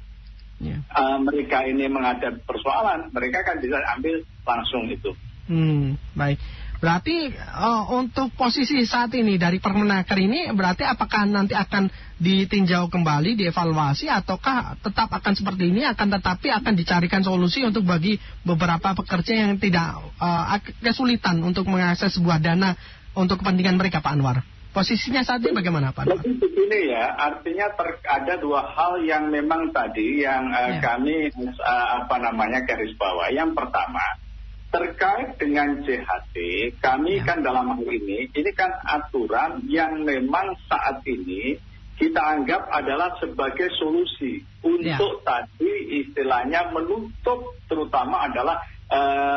ya. 0.57 0.81
uh, 0.97 1.21
mereka 1.21 1.62
ini 1.69 1.86
menghadapi 1.86 2.41
persoalan, 2.41 3.13
mereka 3.13 3.45
kan 3.45 3.62
bisa 3.62 3.77
ambil 3.93 4.25
langsung 4.41 4.89
itu. 4.89 5.13
Hmm, 5.45 5.93
baik. 6.17 6.41
Berarti 6.77 7.34
uh, 7.34 7.89
untuk 7.89 8.29
posisi 8.38 8.86
saat 8.86 9.10
ini 9.17 9.41
dari 9.41 9.57
Permenaker 9.57 10.13
ini 10.22 10.53
berarti 10.53 10.86
apakah 10.86 11.25
nanti 11.25 11.57
akan 11.57 11.89
ditinjau 12.22 12.89
kembali, 12.93 13.34
dievaluasi 13.34 14.05
ataukah 14.10 14.77
tetap 14.86 15.10
akan 15.10 15.34
seperti 15.34 15.74
ini 15.74 15.89
akan 15.89 16.22
tetapi 16.22 16.53
akan 16.53 16.74
dicarikan 16.77 17.25
solusi 17.25 17.65
untuk 17.65 17.81
bagi 17.81 18.22
beberapa 18.46 18.93
pekerja 18.93 19.50
yang 19.50 19.57
tidak 19.57 19.98
uh, 20.22 20.62
kesulitan 20.86 21.41
untuk 21.41 21.65
mengakses 21.65 22.13
sebuah 22.13 22.38
dana 22.38 22.77
untuk 23.17 23.41
kepentingan 23.41 23.81
mereka 23.81 24.05
Pak 24.05 24.13
Anwar. 24.13 24.46
Posisinya 24.69 25.25
saat 25.25 25.41
ini 25.41 25.57
bagaimana 25.57 25.89
Pak? 25.89 26.05
Anwar? 26.05 26.22
Begini 26.22 26.93
ya, 26.93 27.10
artinya 27.17 27.74
ter, 27.74 27.98
ada 28.05 28.38
dua 28.38 28.69
hal 28.69 29.01
yang 29.01 29.34
memang 29.34 29.74
tadi 29.74 30.22
yang 30.22 30.53
uh, 30.53 30.77
ya. 30.77 30.81
kami 30.93 31.34
uh, 31.57 31.86
apa 32.05 32.15
namanya 32.22 32.62
garis 32.69 32.93
bawah. 32.93 33.34
Yang 33.34 33.57
pertama, 33.57 34.26
Terkait 34.67 35.39
dengan 35.39 35.79
JHT, 35.79 36.36
kami 36.83 37.24
ya. 37.24 37.24
kan 37.24 37.39
dalam 37.39 37.71
hal 37.71 37.88
ini, 37.88 38.27
ini 38.36 38.51
kan 38.51 38.71
aturan 38.83 39.63
yang 39.71 40.03
memang 40.03 40.59
saat 40.67 41.00
ini 41.07 41.55
kita 41.97 42.21
anggap 42.21 42.69
adalah 42.69 43.17
sebagai 43.17 43.74
solusi 43.74 44.43
untuk 44.62 45.25
ya. 45.25 45.25
tadi 45.25 46.05
istilahnya 46.05 46.69
menutup 46.69 47.57
terutama 47.65 48.29
adalah 48.29 48.62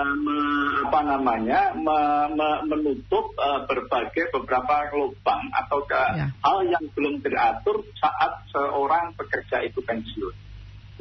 me, 0.05 0.39
apa 0.87 1.01
namanya 1.03 1.75
me, 1.75 1.99
me, 2.37 2.49
menutup 2.71 3.35
uh, 3.35 3.67
berbagai 3.67 4.31
beberapa 4.31 4.93
lubang 4.95 5.43
atau 5.51 5.83
ke 5.83 6.03
ya. 6.15 6.27
hal 6.31 6.59
yang 6.69 6.85
belum 6.95 7.19
teratur 7.25 7.83
saat 7.99 8.47
seorang 8.55 9.17
pekerja 9.19 9.67
itu 9.67 9.83
pensiun. 9.83 10.35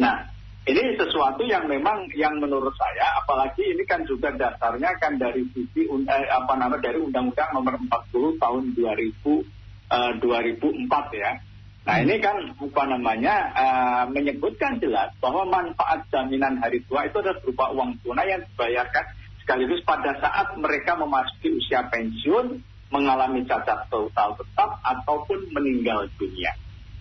Nah, 0.02 0.39
ini 0.70 0.94
sesuatu 1.02 1.42
yang 1.50 1.66
memang 1.66 2.14
yang 2.14 2.38
menurut 2.38 2.74
saya, 2.78 3.18
apalagi 3.18 3.74
ini 3.74 3.82
kan 3.90 4.06
juga 4.06 4.30
dasarnya 4.30 4.94
kan 5.02 5.18
dari 5.18 5.42
sisi 5.50 5.90
eh, 5.90 6.28
apa 6.30 6.54
namanya 6.54 6.94
dari 6.94 7.02
Undang-Undang 7.02 7.50
Nomor 7.58 7.76
40 8.14 8.38
Tahun 8.38 8.64
2000 8.78 8.78
eh, 8.78 10.12
2004 10.22 11.18
ya. 11.18 11.32
Nah 11.90 11.98
ini 12.06 12.22
kan 12.22 12.38
apa 12.54 12.84
namanya 12.86 13.36
uh, 13.56 14.04
menyebutkan 14.14 14.78
jelas 14.78 15.10
bahwa 15.18 15.48
manfaat 15.50 16.06
jaminan 16.14 16.62
hari 16.62 16.86
tua 16.86 17.10
itu 17.10 17.18
adalah 17.18 17.42
berupa 17.42 17.66
uang 17.74 17.98
tunai 18.06 18.30
yang 18.30 18.46
dibayarkan 18.46 19.06
sekaligus 19.42 19.82
pada 19.82 20.14
saat 20.22 20.54
mereka 20.62 20.94
memasuki 20.94 21.50
usia 21.50 21.82
pensiun, 21.90 22.62
mengalami 22.94 23.42
cacat 23.50 23.90
total 23.90 24.38
tetap 24.38 24.78
ataupun 24.86 25.50
meninggal 25.50 26.06
dunia. 26.22 26.54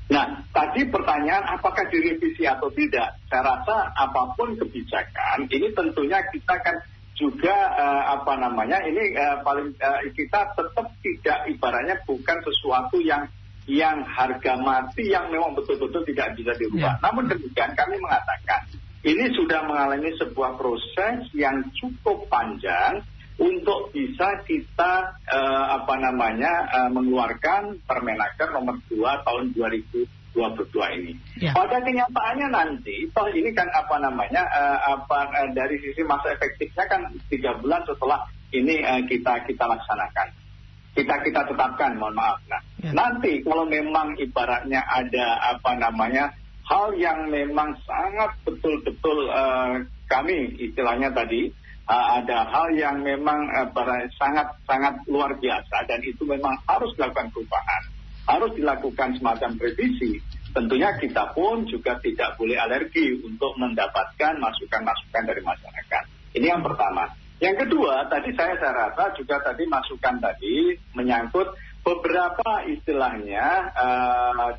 Nah, 0.09 0.41
tadi 0.57 0.89
pertanyaan 0.89 1.61
apakah 1.61 1.85
direvisi 1.93 2.49
atau 2.49 2.73
tidak? 2.73 3.21
Saya 3.29 3.45
rasa 3.45 3.93
apa 3.93 4.33
pun 4.33 4.57
kebijakan, 4.57 5.45
ini 5.53 5.69
tentunya 5.77 6.25
kita 6.33 6.55
kan 6.65 6.77
juga 7.19 7.57
uh, 7.75 8.03
apa 8.17 8.39
namanya 8.39 8.79
ini 8.87 9.13
uh, 9.19 9.43
paling 9.43 9.75
uh, 9.75 10.01
kita 10.15 10.55
tetap 10.55 10.87
tidak 11.03 11.39
ibaratnya 11.51 11.99
bukan 12.07 12.39
sesuatu 12.47 13.03
yang 13.03 13.27
yang 13.69 14.01
harga 14.07 14.57
mati 14.57 15.13
yang 15.13 15.29
memang 15.29 15.53
betul-betul 15.53 16.01
tidak 16.09 16.33
bisa 16.39 16.57
dirubah. 16.57 16.97
Ya. 16.97 17.03
Namun 17.05 17.29
demikian 17.29 17.75
kami 17.77 18.01
mengatakan 18.01 18.65
ini 19.05 19.29
sudah 19.37 19.61
mengalami 19.69 20.15
sebuah 20.17 20.57
proses 20.57 21.29
yang 21.37 21.69
cukup 21.77 22.25
panjang 22.33 23.05
untuk 23.39 23.95
bisa 23.95 24.43
kita 24.43 25.15
uh, 25.31 25.65
apa 25.79 25.95
namanya 26.03 26.67
uh, 26.75 26.91
mengeluarkan 26.91 27.79
Permenaker 27.87 28.51
nomor 28.51 28.83
2 28.91 28.99
tahun 28.99 29.45
2022 29.55 30.99
ini. 30.99 31.13
Ya. 31.39 31.55
Pada 31.55 31.79
kenyataannya 31.79 32.49
nanti, 32.51 33.07
toh 33.15 33.31
ini 33.31 33.55
kan 33.55 33.71
apa 33.71 34.03
namanya 34.03 34.43
uh, 34.51 34.79
apa 34.99 35.31
uh, 35.31 35.49
dari 35.55 35.79
sisi 35.79 36.03
masa 36.03 36.35
efektifnya 36.35 36.85
kan 36.91 37.07
tiga 37.31 37.55
bulan 37.63 37.87
setelah 37.87 38.27
ini 38.51 38.83
uh, 38.83 39.07
kita 39.07 39.47
kita 39.47 39.65
laksanakan, 39.71 40.29
kita 40.99 41.15
kita 41.23 41.41
tetapkan, 41.47 41.95
mohon 41.95 42.19
maaf. 42.19 42.43
Nah, 42.51 42.61
ya. 42.83 42.91
nanti 42.91 43.39
kalau 43.47 43.71
memang 43.71 44.19
ibaratnya 44.19 44.83
ada 44.83 45.55
apa 45.55 45.79
namanya 45.79 46.35
hal 46.67 46.91
yang 46.99 47.31
memang 47.31 47.71
sangat 47.87 48.35
betul-betul 48.43 49.31
uh, 49.31 49.79
kami 50.11 50.59
istilahnya 50.59 51.15
tadi 51.15 51.55
ada 51.89 52.45
hal 52.45 52.69
yang 52.77 53.01
memang 53.01 53.49
uh, 53.49 53.73
sangat 54.21 54.53
sangat 54.69 55.01
luar 55.09 55.33
biasa 55.41 55.89
dan 55.89 56.05
itu 56.05 56.21
memang 56.29 56.53
harus 56.69 56.93
dilakukan 57.01 57.33
perubahan, 57.33 57.83
harus 58.29 58.53
dilakukan 58.53 59.17
semacam 59.17 59.57
revisi. 59.57 60.21
Tentunya 60.53 60.93
kita 61.01 61.33
pun 61.33 61.65
juga 61.65 61.97
tidak 62.05 62.37
boleh 62.37 62.61
alergi 62.61 63.17
untuk 63.25 63.57
mendapatkan 63.57 64.37
masukan-masukan 64.37 65.23
dari 65.25 65.41
masyarakat. 65.45 66.05
Ini 66.37 66.47
yang 66.53 66.65
pertama. 66.65 67.09
Yang 67.39 67.69
kedua, 67.69 68.11
tadi 68.11 68.35
saya 68.35 68.59
saya 68.59 68.75
rasa 68.75 69.15
juga 69.15 69.39
tadi 69.39 69.63
masukan 69.65 70.19
tadi 70.19 70.75
menyangkut 70.93 71.55
beberapa 71.87 72.67
istilahnya 72.67 73.73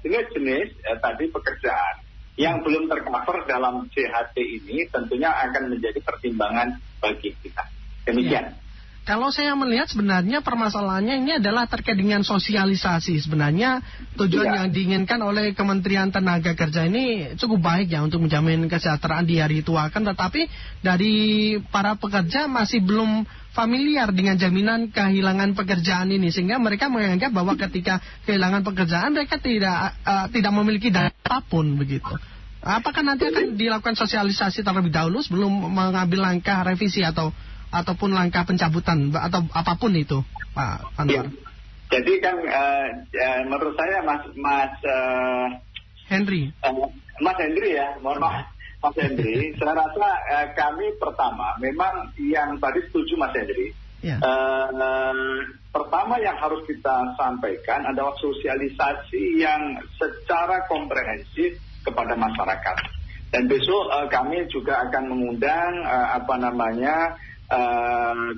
jenis-jenis 0.02 0.68
uh, 0.88 0.96
uh, 0.96 0.98
tadi 1.04 1.28
pekerjaan 1.30 2.09
yang 2.40 2.64
belum 2.64 2.88
tercover 2.88 3.44
dalam 3.44 3.92
CHT 3.92 4.38
ini 4.40 4.88
tentunya 4.88 5.28
akan 5.28 5.76
menjadi 5.76 6.00
pertimbangan 6.00 6.80
bagi 7.04 7.36
kita. 7.36 7.68
Demikian. 8.08 8.56
Ya. 8.56 8.70
Kalau 9.04 9.34
saya 9.34 9.58
melihat 9.58 9.90
sebenarnya 9.90 10.46
permasalahannya 10.46 11.26
ini 11.26 11.32
adalah 11.42 11.66
terkait 11.66 11.98
dengan 11.98 12.22
sosialisasi. 12.22 13.18
Sebenarnya 13.18 13.82
tujuan 14.14 14.48
ya. 14.48 14.56
yang 14.62 14.68
diinginkan 14.70 15.18
oleh 15.26 15.58
Kementerian 15.58 16.14
Tenaga 16.14 16.54
Kerja 16.54 16.86
ini 16.86 17.34
cukup 17.34 17.58
baik 17.58 17.90
ya 17.90 18.06
untuk 18.06 18.22
menjamin 18.22 18.70
kesejahteraan 18.70 19.26
di 19.26 19.42
hari 19.42 19.66
tua 19.66 19.90
kan. 19.90 20.06
Tetapi 20.06 20.46
dari 20.86 21.58
para 21.74 21.98
pekerja 21.98 22.46
masih 22.46 22.86
belum 22.86 23.26
familiar 23.54 24.14
dengan 24.14 24.38
jaminan 24.38 24.94
kehilangan 24.94 25.58
pekerjaan 25.58 26.14
ini 26.14 26.30
sehingga 26.30 26.62
mereka 26.62 26.88
menganggap 26.88 27.34
bahwa 27.34 27.58
ketika 27.58 27.98
kehilangan 28.30 28.62
pekerjaan 28.62 29.12
mereka 29.14 29.42
tidak 29.42 29.98
uh, 30.06 30.30
tidak 30.30 30.54
memiliki 30.54 30.94
dana 30.94 31.10
apa 31.10 31.42
pun 31.46 31.78
begitu. 31.78 32.14
Apakah 32.60 33.02
nanti 33.08 33.24
akan 33.32 33.56
dilakukan 33.56 33.96
sosialisasi 33.96 34.68
terlebih 34.68 34.92
dahulu 34.92 35.24
sebelum 35.24 35.72
mengambil 35.72 36.28
langkah 36.28 36.60
revisi 36.68 37.02
atau 37.02 37.32
ataupun 37.72 38.12
langkah 38.12 38.44
pencabutan 38.44 39.14
atau 39.16 39.48
apa 39.56 39.80
pun 39.80 39.96
itu? 39.96 40.20
Pak 40.54 40.92
Anwar. 41.00 41.30
Ya. 41.30 41.50
Jadi 41.90 42.14
kan 42.22 42.38
uh, 42.38 42.88
uh, 43.02 43.42
menurut 43.50 43.74
saya 43.74 44.06
Mas 44.06 44.24
Mas 44.38 44.74
uh, 44.86 45.46
Henry. 46.06 46.54
Uh, 46.62 46.92
Mas 47.24 47.38
Henry 47.42 47.80
ya, 47.80 47.98
mohon 48.04 48.22
maaf. 48.22 48.59
Mas 48.80 48.96
Henry, 48.96 49.52
saya 49.60 49.76
rasa 49.76 50.08
uh, 50.08 50.48
kami 50.56 50.96
pertama 50.96 51.52
memang 51.60 52.16
yang 52.16 52.56
tadi 52.64 52.80
setuju 52.88 53.20
Mas 53.20 53.36
Henry. 53.36 53.76
Ya. 54.00 54.16
Uh, 54.24 55.44
pertama 55.76 56.16
yang 56.24 56.40
harus 56.40 56.64
kita 56.64 57.20
sampaikan 57.20 57.84
adalah 57.84 58.16
sosialisasi 58.16 59.44
yang 59.44 59.76
secara 60.00 60.64
komprehensif 60.72 61.60
kepada 61.84 62.16
masyarakat. 62.16 62.78
Dan 63.36 63.52
besok 63.52 63.92
uh, 63.92 64.08
kami 64.08 64.48
juga 64.48 64.88
akan 64.88 65.04
mengundang 65.12 65.84
uh, 65.84 66.16
apa 66.16 66.36
namanya 66.40 67.20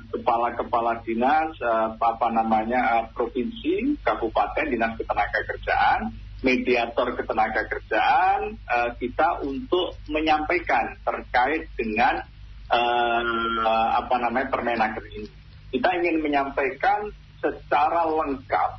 kepala-kepala 0.09 0.97
uh, 0.97 1.01
dinas 1.03 1.51
uh, 1.59 1.91
apa 1.99 2.27
namanya 2.31 2.79
uh, 2.97 3.05
provinsi, 3.11 3.99
kabupaten, 4.01 4.71
dinas 4.71 4.95
ketenaga 4.95 5.39
kerjaan 5.45 6.15
mediator 6.41 7.13
ketenaga 7.13 7.69
kerjaan 7.69 8.57
uh, 8.65 8.89
kita 8.97 9.45
untuk 9.45 9.97
menyampaikan 10.09 10.97
terkait 11.05 11.69
dengan 11.77 12.25
uh, 12.69 13.87
apa 14.01 14.15
namanya 14.17 14.49
permenaker 14.49 15.05
ini. 15.13 15.29
Kita 15.71 15.89
ingin 16.01 16.19
menyampaikan 16.19 17.13
secara 17.39 18.09
lengkap 18.09 18.69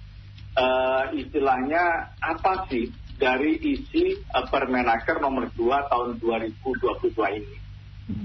uh, 0.59 1.05
istilahnya 1.15 2.15
apa 2.19 2.67
sih 2.69 2.91
dari 3.17 3.59
isi 3.63 4.19
uh, 4.35 4.47
permenaker 4.51 5.23
nomor 5.23 5.47
2 5.55 5.91
tahun 5.91 6.09
2022 6.19 7.39
ini. 7.39 7.57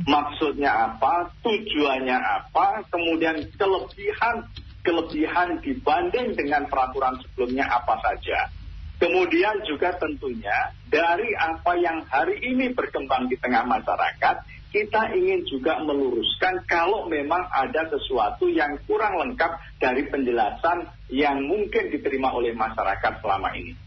Maksudnya 0.10 0.74
apa, 0.90 1.30
tujuannya 1.46 2.18
apa, 2.18 2.82
kemudian 2.90 3.46
kelebihan 3.56 4.50
kelebihan 4.82 5.62
dibanding 5.62 6.34
dengan 6.34 6.66
peraturan 6.66 7.20
sebelumnya 7.22 7.68
apa 7.70 7.94
saja 8.02 8.50
Kemudian 8.98 9.62
juga 9.70 9.94
tentunya 10.02 10.74
dari 10.90 11.30
apa 11.38 11.78
yang 11.78 12.02
hari 12.10 12.42
ini 12.42 12.74
berkembang 12.74 13.30
di 13.30 13.38
tengah 13.38 13.62
masyarakat, 13.70 14.36
kita 14.74 15.14
ingin 15.14 15.46
juga 15.46 15.78
meluruskan 15.86 16.66
kalau 16.66 17.06
memang 17.06 17.46
ada 17.54 17.86
sesuatu 17.94 18.50
yang 18.50 18.74
kurang 18.90 19.22
lengkap 19.22 19.54
dari 19.78 20.02
penjelasan 20.10 20.90
yang 21.14 21.46
mungkin 21.46 21.94
diterima 21.94 22.34
oleh 22.34 22.58
masyarakat 22.58 23.22
selama 23.22 23.54
ini. 23.54 23.78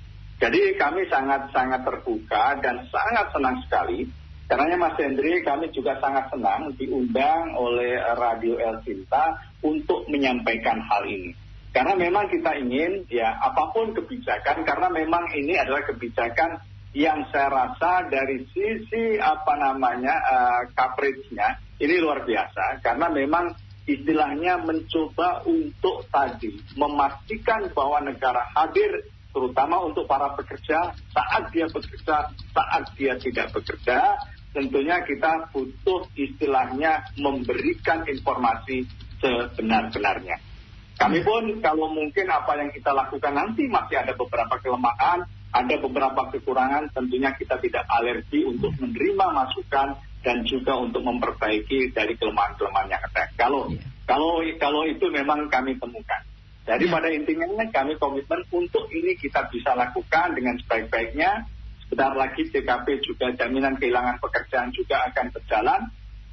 Jadi 0.40 0.78
kami 0.80 1.04
sangat-sangat 1.10 1.84
terbuka 1.84 2.56
dan 2.64 2.86
sangat 2.88 3.28
senang 3.34 3.60
sekali. 3.66 4.08
Karena 4.50 4.74
Mas 4.78 4.98
Hendri 4.98 5.46
kami 5.46 5.70
juga 5.70 5.94
sangat 6.02 6.26
senang 6.32 6.74
diundang 6.74 7.54
oleh 7.54 7.98
Radio 8.18 8.58
El 8.58 8.82
Cinta 8.82 9.36
untuk 9.62 10.08
menyampaikan 10.10 10.80
hal 10.80 11.06
ini. 11.06 11.30
Karena 11.70 11.94
memang 11.94 12.26
kita 12.26 12.58
ingin 12.58 13.06
ya 13.06 13.30
apa 13.38 13.70
pun 13.70 13.94
kebijakan 13.94 14.66
karena 14.66 14.90
memang 14.90 15.30
ini 15.38 15.54
adalah 15.54 15.86
kebijakan 15.86 16.58
yang 16.90 17.22
saya 17.30 17.46
rasa 17.46 18.10
dari 18.10 18.42
sisi 18.50 19.14
apa 19.22 19.54
namanya 19.54 20.14
uh, 20.26 20.62
coverage-nya 20.74 21.62
ini 21.78 22.02
luar 22.02 22.26
biasa 22.26 22.82
karena 22.82 23.06
memang 23.06 23.54
istilahnya 23.86 24.58
mencoba 24.66 25.46
untuk 25.46 26.10
tadi 26.10 26.58
memastikan 26.74 27.70
bahwa 27.70 28.02
negara 28.02 28.42
hadir 28.58 29.06
terutama 29.30 29.86
untuk 29.86 30.10
para 30.10 30.34
pekerja 30.34 30.90
saat 31.14 31.54
dia 31.54 31.70
bekerja 31.70 32.34
saat 32.34 32.84
dia 32.98 33.14
tidak 33.22 33.54
bekerja 33.54 34.18
tentunya 34.50 34.98
kita 35.06 35.46
butuh 35.54 36.10
istilahnya 36.18 37.06
memberikan 37.22 38.02
informasi 38.02 38.82
sebenar-benarnya. 39.22 40.49
Kami 40.96 41.18
pun 41.24 41.62
kalau 41.64 41.88
mungkin 41.92 42.26
apa 42.28 42.60
yang 42.60 42.70
kita 42.74 42.92
lakukan 42.92 43.32
nanti 43.32 43.64
masih 43.70 44.00
ada 44.04 44.12
beberapa 44.12 44.56
kelemahan, 44.60 45.24
ada 45.50 45.74
beberapa 45.82 46.30
kekurangan, 46.30 46.94
tentunya 46.94 47.34
kita 47.34 47.58
tidak 47.58 47.84
alergi 47.90 48.46
untuk 48.46 48.70
menerima 48.78 49.26
masukan 49.34 49.98
dan 50.20 50.44
juga 50.44 50.76
untuk 50.76 51.02
memperbaiki 51.02 51.90
dari 51.96 52.14
kelemahan-kelemahan 52.14 52.88
yang 52.92 53.02
ada. 53.02 53.24
Kalau 53.34 53.72
yeah. 53.72 53.82
kalau 54.04 54.44
kalau 54.60 54.82
itu 54.86 55.08
memang 55.08 55.48
kami 55.48 55.74
temukan. 55.80 56.22
Jadi 56.68 56.84
yeah. 56.86 56.92
pada 56.92 57.08
intinya 57.08 57.46
kami 57.72 57.96
komitmen 57.96 58.40
untuk 58.52 58.84
ini 58.92 59.16
kita 59.16 59.48
bisa 59.48 59.72
lakukan 59.74 60.36
dengan 60.36 60.54
sebaik-baiknya. 60.60 61.48
Sebentar 61.88 62.14
lagi 62.14 62.46
TKP 62.46 63.02
juga 63.02 63.34
jaminan 63.34 63.74
kehilangan 63.74 64.22
pekerjaan 64.22 64.70
juga 64.70 65.10
akan 65.10 65.26
berjalan. 65.34 65.80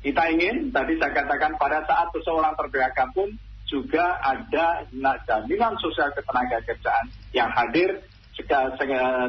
Kita 0.06 0.30
ingin, 0.30 0.70
tadi 0.70 0.94
saya 1.02 1.10
katakan 1.10 1.58
pada 1.58 1.82
saat 1.90 2.14
seseorang 2.14 2.54
ter 2.54 2.70
pun 3.18 3.34
juga 3.68 4.20
ada 4.24 4.88
jaminan 5.28 5.76
sosial 5.78 6.16
ketenaga 6.16 6.64
kerjaan 6.64 7.12
yang 7.36 7.52
hadir 7.52 8.02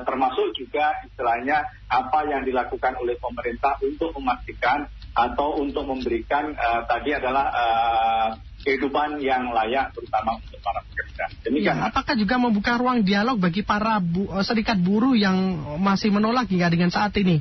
termasuk 0.05 0.53
juga 0.55 0.93
istilahnya 1.09 1.65
apa 1.89 2.29
yang 2.29 2.45
dilakukan 2.45 2.95
oleh 3.01 3.17
pemerintah 3.17 3.81
untuk 3.81 4.13
memastikan 4.21 4.87
atau 5.17 5.59
untuk 5.59 5.89
memberikan 5.89 6.55
uh, 6.55 6.87
tadi 6.87 7.17
adalah 7.17 7.51
uh, 7.51 8.29
kehidupan 8.63 9.19
yang 9.19 9.51
layak 9.51 9.91
terutama 9.97 10.39
untuk 10.39 10.61
para 10.63 10.85
pekerja. 10.93 11.25
Demikian. 11.43 11.79
Ya, 11.81 11.89
apakah 11.91 12.15
juga 12.15 12.37
membuka 12.39 12.77
ruang 12.79 13.03
dialog 13.03 13.41
bagi 13.41 13.65
para 13.65 13.99
bu, 13.99 14.29
eh, 14.29 14.45
serikat 14.45 14.77
buruh 14.79 15.15
yang 15.17 15.35
masih 15.81 16.13
menolak 16.13 16.51
hingga 16.51 16.69
dengan 16.69 16.91
saat 16.93 17.15
ini? 17.19 17.41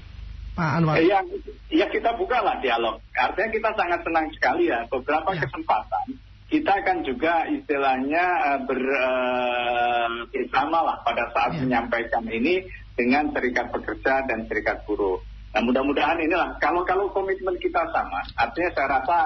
Pak 0.57 0.69
Anwar. 0.81 0.97
Ya, 1.01 1.21
ya 1.69 1.86
kita 1.89 2.17
bukalah 2.17 2.57
dialog. 2.63 2.97
Artinya 3.13 3.49
kita 3.53 3.69
sangat 3.77 3.99
senang 4.01 4.25
sekali 4.33 4.69
ya 4.73 4.86
beberapa 4.89 5.29
ya. 5.38 5.45
kesempatan 5.45 6.27
kita 6.47 6.75
kan 6.88 7.03
juga 7.03 7.43
istilahnya 7.51 8.25
ber, 8.63 8.79
uh, 8.79 10.10
bersama 10.31 10.79
lah 10.79 10.97
pada 11.03 11.27
saat 11.36 11.51
yeah. 11.60 11.62
menyampaikan 11.67 12.23
ini 12.23 12.63
dengan 12.95 13.29
serikat 13.36 13.67
pekerja 13.69 14.23
dan 14.25 14.47
serikat 14.47 14.81
buruh. 14.88 15.19
Nah 15.51 15.62
mudah-mudahan 15.63 16.23
inilah 16.23 16.55
kalau 16.63 16.88
kalau 16.88 17.12
komitmen 17.12 17.60
kita 17.60 17.83
sama, 17.91 18.23
artinya 18.39 18.69
saya 18.73 18.88
rasa 18.99 19.17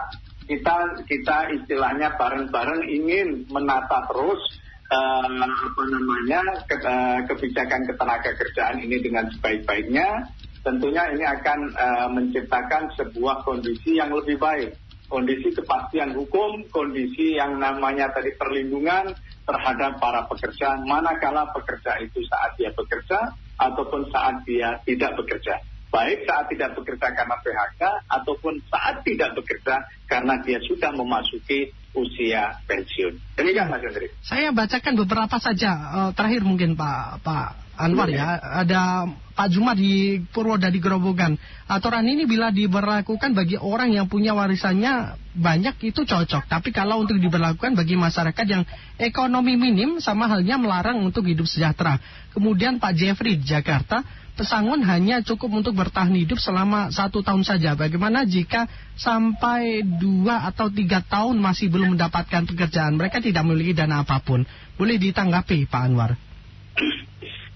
kita 0.49 0.75
kita 1.05 1.38
istilahnya 1.62 2.17
bareng-bareng 2.17 2.89
ingin 2.89 3.45
menata 3.53 4.01
terus 4.10 4.41
uh, 4.89 5.45
apa 5.45 5.84
namanya 5.93 6.41
ke, 6.65 6.75
uh, 6.81 7.19
kebijakan 7.29 7.86
ketenaga 7.86 8.34
kerjaan 8.34 8.81
ini 8.81 8.97
dengan 8.97 9.29
sebaik-baiknya. 9.38 10.25
Tentunya 10.62 11.10
ini 11.10 11.25
akan 11.25 11.60
uh, 11.73 12.10
menciptakan 12.13 12.93
sebuah 12.93 13.41
kondisi 13.45 13.97
yang 13.97 14.13
lebih 14.13 14.38
baik 14.38 14.77
kondisi 15.12 15.52
kepastian 15.52 16.15
hukum, 16.15 16.71
kondisi 16.71 17.36
yang 17.36 17.60
namanya 17.60 18.15
tadi 18.15 18.32
perlindungan 18.39 19.12
terhadap 19.43 20.00
para 20.00 20.24
pekerja, 20.32 20.80
manakala 20.88 21.52
pekerja 21.52 22.00
itu 22.00 22.24
saat 22.24 22.56
dia 22.56 22.71
bekerja 22.71 23.36
ataupun 23.60 24.08
saat 24.08 24.47
dia 24.47 24.80
tidak 24.88 25.19
bekerja. 25.19 25.60
Baik 25.91 26.24
saat 26.24 26.47
tidak 26.47 26.71
bekerja 26.80 27.12
karena 27.12 27.36
PHK 27.43 27.84
ataupun 28.08 28.63
saat 28.71 29.04
tidak 29.04 29.36
bekerja 29.36 29.84
karena 30.08 30.39
dia 30.39 30.63
sudah 30.63 30.95
memasuki 30.95 31.67
usia 31.91 32.63
pensiun. 32.67 33.19
Demikian 33.36 33.67
Mas 33.67 33.84
Hendri. 33.84 34.08
Saya 34.23 34.56
bacakan 34.56 34.93
beberapa 34.95 35.38
saja 35.43 35.71
uh, 35.71 36.12
terakhir 36.15 36.43
mungkin 36.43 36.80
Pak 36.80 37.23
Pak 37.23 37.47
Anwar 37.82 38.08
ya. 38.08 38.38
Ada 38.63 39.10
Pak 39.34 39.47
Juma 39.49 39.73
di 39.73 40.21
Purwodadi 40.30 40.77
Gerobogan. 40.77 41.34
Aturan 41.65 42.06
ini 42.06 42.30
bila 42.30 42.54
diberlakukan 42.54 43.34
bagi 43.34 43.58
orang 43.58 43.95
yang 43.95 44.06
punya 44.06 44.38
warisannya 44.38 45.17
banyak 45.34 45.82
itu 45.82 46.06
cocok. 46.06 46.45
Tapi 46.45 46.69
kalau 46.69 47.01
untuk 47.01 47.17
diberlakukan 47.17 47.73
bagi 47.73 47.97
masyarakat 47.97 48.45
yang 48.45 48.63
ekonomi 49.01 49.58
minim 49.58 49.97
sama 49.97 50.30
halnya 50.30 50.62
melarang 50.62 51.01
untuk 51.01 51.25
hidup 51.25 51.49
sejahtera. 51.49 51.97
Kemudian 52.32 52.77
Pak 52.77 52.93
Jeffrey 52.95 53.41
di 53.41 53.49
Jakarta, 53.49 54.06
pesangon 54.36 54.82
hanya 54.88 55.20
cukup 55.22 55.62
untuk 55.62 55.74
bertahan 55.78 56.15
hidup 56.15 56.39
selama 56.39 56.89
satu 56.89 57.22
tahun 57.22 57.44
saja. 57.44 57.76
Bagaimana 57.76 58.24
jika 58.24 58.67
sampai 58.96 59.84
dua 59.84 60.48
atau 60.50 60.72
tiga 60.72 61.04
tahun 61.04 61.38
masih 61.39 61.70
belum 61.70 61.96
mendapatkan 61.96 62.48
pekerjaan? 62.48 62.96
Mereka 62.96 63.20
tidak 63.20 63.44
memiliki 63.44 63.76
dana 63.76 64.04
apa 64.04 64.20
pun. 64.24 64.48
Boleh 64.76 64.98
ditanggapi 64.98 65.67
Pak 65.67 65.82
Anwar? 65.82 66.12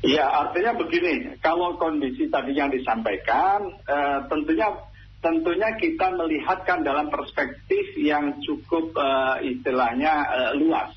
Ya, 0.05 0.29
artinya 0.29 0.77
begini, 0.77 1.33
kalau 1.41 1.81
kondisi 1.81 2.29
tadi 2.29 2.53
yang 2.53 2.69
disampaikan, 2.69 3.73
eh, 3.89 4.19
tentunya 4.29 4.69
tentunya 5.17 5.73
kita 5.81 6.13
melihatkan 6.13 6.85
dalam 6.85 7.09
perspektif 7.09 7.97
yang 7.97 8.37
cukup 8.45 8.93
eh, 8.93 9.57
istilahnya 9.57 10.13
eh, 10.29 10.51
luas, 10.61 10.93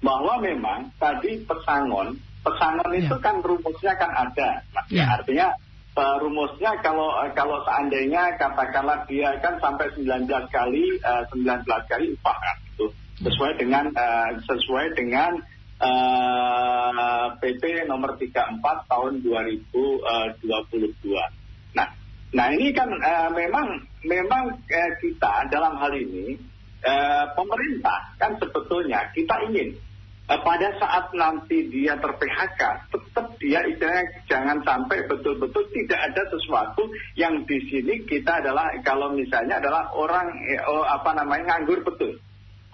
bahwa 0.00 0.40
memang 0.40 0.88
tadi 0.96 1.44
pesangon, 1.44 2.16
pesangon 2.46 2.90
ya. 2.94 3.02
itu 3.02 3.16
kan 3.18 3.42
rumusnya 3.42 3.92
kan 3.98 4.10
ada, 4.14 4.62
ya. 4.86 5.04
artinya 5.18 5.50
uh, 5.98 6.16
rumusnya 6.22 6.78
kalau 6.86 7.10
uh, 7.10 7.30
kalau 7.34 7.58
seandainya 7.66 8.38
katakanlah 8.38 9.02
dia 9.10 9.34
kan 9.42 9.58
sampai 9.58 9.90
19 9.98 10.30
kali 10.54 10.84
uh, 11.02 11.26
19 11.34 11.66
kali 11.90 12.14
upah 12.14 12.38
kan 12.38 12.56
itu 12.70 12.86
sesuai 13.26 13.52
dengan 13.58 13.90
uh, 13.90 14.30
sesuai 14.46 14.94
dengan 14.94 15.34
uh, 15.82 16.90
eh, 16.94 17.28
PP 17.42 17.88
nomor 17.90 18.16
34 18.16 18.62
tahun 18.86 19.12
2022. 19.24 20.46
Eh, 20.46 21.30
nah, 21.74 21.88
nah 22.32 22.46
ini 22.54 22.70
kan 22.70 22.88
uh, 22.88 23.30
memang 23.34 23.82
memang 24.06 24.44
uh, 24.54 24.92
kita 25.02 25.50
dalam 25.50 25.74
hal 25.80 25.92
ini 25.96 26.38
eh, 26.86 27.24
pemerintah 27.34 28.14
kan 28.20 28.38
sebetulnya 28.38 29.10
kita 29.10 29.34
ingin 29.50 29.74
eh, 29.74 29.78
pada 30.26 30.74
saat 30.82 31.14
nanti 31.14 31.70
dia 31.70 31.94
ter-PHK, 32.02 32.90
tetap 32.90 33.26
dia 33.38 33.62
istilahnya 33.62 34.26
jangan 34.26 34.58
sampai 34.66 35.06
betul-betul 35.06 35.70
tidak 35.70 36.02
ada 36.02 36.22
sesuatu 36.34 36.82
yang 37.14 37.46
di 37.46 37.62
sini 37.70 38.02
kita 38.02 38.42
adalah 38.42 38.74
kalau 38.82 39.14
misalnya 39.14 39.62
adalah 39.62 39.86
orang 39.94 40.26
eh, 40.50 40.58
oh, 40.66 40.82
apa 40.82 41.14
namanya 41.14 41.54
nganggur 41.54 41.78
betul. 41.86 42.18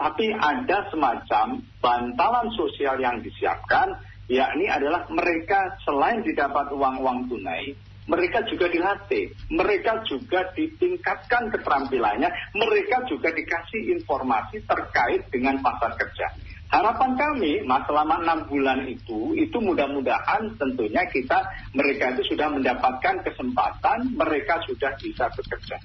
Tapi 0.00 0.32
ada 0.32 0.88
semacam 0.88 1.60
bantalan 1.84 2.48
sosial 2.56 2.96
yang 3.04 3.20
disiapkan, 3.20 4.00
yakni 4.32 4.72
adalah 4.72 5.04
mereka 5.12 5.76
selain 5.84 6.24
didapat 6.24 6.72
uang-uang 6.72 7.28
tunai, 7.28 7.76
mereka 8.08 8.42
juga 8.48 8.66
dilatih, 8.72 9.30
mereka 9.52 10.00
juga 10.08 10.48
ditingkatkan 10.56 11.52
keterampilannya, 11.54 12.32
mereka 12.56 13.04
juga 13.06 13.30
dikasih 13.30 13.94
informasi 14.00 14.64
terkait 14.64 15.28
dengan 15.28 15.60
pasar 15.60 15.94
kerja. 16.00 16.32
Harapan 16.72 17.12
kami, 17.20 17.60
mas 17.68 17.84
selama 17.84 18.24
enam 18.24 18.48
bulan 18.48 18.88
itu, 18.88 19.36
itu 19.36 19.60
mudah-mudahan 19.60 20.56
tentunya 20.56 21.04
kita, 21.04 21.44
mereka 21.76 22.16
itu 22.16 22.32
sudah 22.32 22.48
mendapatkan 22.48 23.20
kesempatan, 23.20 24.16
mereka 24.16 24.56
sudah 24.64 24.96
bisa 24.96 25.28
bekerja. 25.36 25.76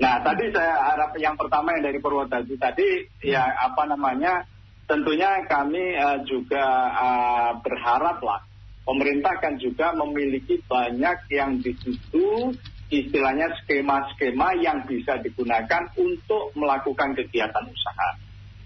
Nah, 0.00 0.24
tadi 0.24 0.48
saya 0.48 0.72
harap 0.88 1.12
yang 1.20 1.36
pertama 1.36 1.76
yang 1.76 1.84
dari 1.84 2.00
Purwodadi 2.00 2.56
tadi, 2.56 3.04
ya 3.20 3.44
apa 3.44 3.84
namanya, 3.84 4.40
tentunya 4.88 5.44
kami 5.44 6.00
uh, 6.00 6.24
juga 6.24 6.64
uh, 6.96 7.52
berharap 7.60 8.18
lah 8.24 8.40
pemerintah 8.82 9.38
kan 9.38 9.54
juga 9.58 9.94
memiliki 9.94 10.58
banyak 10.66 11.30
yang 11.30 11.58
di 11.62 11.72
situ 11.78 12.50
istilahnya 12.92 13.48
skema-skema 13.62 14.58
yang 14.60 14.84
bisa 14.84 15.16
digunakan 15.22 15.88
untuk 15.96 16.52
melakukan 16.52 17.16
kegiatan 17.16 17.64
usaha. 17.64 18.10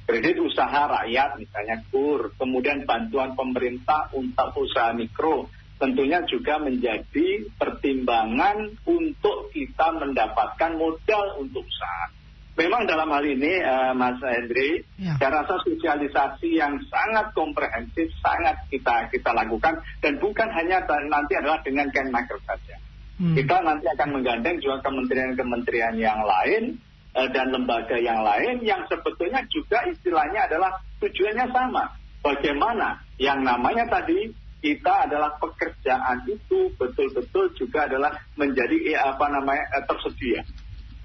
Kredit 0.06 0.38
usaha 0.38 0.86
rakyat 0.86 1.34
misalnya 1.34 1.82
KUR, 1.90 2.30
kemudian 2.38 2.86
bantuan 2.86 3.34
pemerintah 3.34 4.06
untuk 4.14 4.54
usaha 4.54 4.94
mikro, 4.94 5.50
tentunya 5.82 6.22
juga 6.30 6.62
menjadi 6.62 7.42
pertimbangan 7.58 8.70
untuk 8.86 9.50
kita 9.50 9.98
mendapatkan 9.98 10.78
modal 10.78 11.42
untuk 11.42 11.66
usaha. 11.66 12.14
Memang 12.56 12.88
dalam 12.88 13.12
hal 13.12 13.20
ini, 13.26 13.60
uh, 13.60 13.92
Mas 13.92 14.16
Hendri, 14.22 14.80
ya. 14.96 15.12
saya 15.20 15.44
rasa 15.44 15.60
sosialisasi 15.60 16.56
yang 16.56 16.80
sangat 16.88 17.36
komprehensif, 17.36 18.08
sangat 18.24 18.56
kita 18.72 19.12
kita 19.12 19.28
lakukan, 19.36 19.76
dan 20.00 20.16
bukan 20.16 20.48
hanya 20.54 20.80
nanti 21.10 21.36
adalah 21.36 21.60
dengan 21.60 21.90
Kemnaker 21.92 22.40
saja. 22.48 22.80
Hmm. 23.20 23.36
Kita 23.36 23.60
nanti 23.60 23.84
akan 23.92 24.08
menggandeng 24.20 24.56
juga 24.64 24.80
kementerian-kementerian 24.86 26.00
yang 26.00 26.24
lain 26.24 26.80
dan 27.16 27.48
lembaga 27.48 27.96
yang 27.96 28.20
lain 28.20 28.60
yang 28.60 28.84
sebetulnya 28.92 29.40
juga 29.48 29.80
istilahnya 29.88 30.52
adalah 30.52 30.76
tujuannya 31.00 31.46
sama. 31.48 31.88
Bagaimana 32.20 33.00
yang 33.16 33.40
namanya 33.40 33.88
tadi 33.88 34.28
kita 34.60 35.08
adalah 35.08 35.32
pekerjaan 35.40 36.28
itu 36.28 36.68
betul-betul 36.76 37.48
juga 37.56 37.88
adalah 37.88 38.12
menjadi 38.36 38.76
eh, 38.92 39.00
apa 39.00 39.26
namanya 39.32 39.64
tersedia 39.88 40.44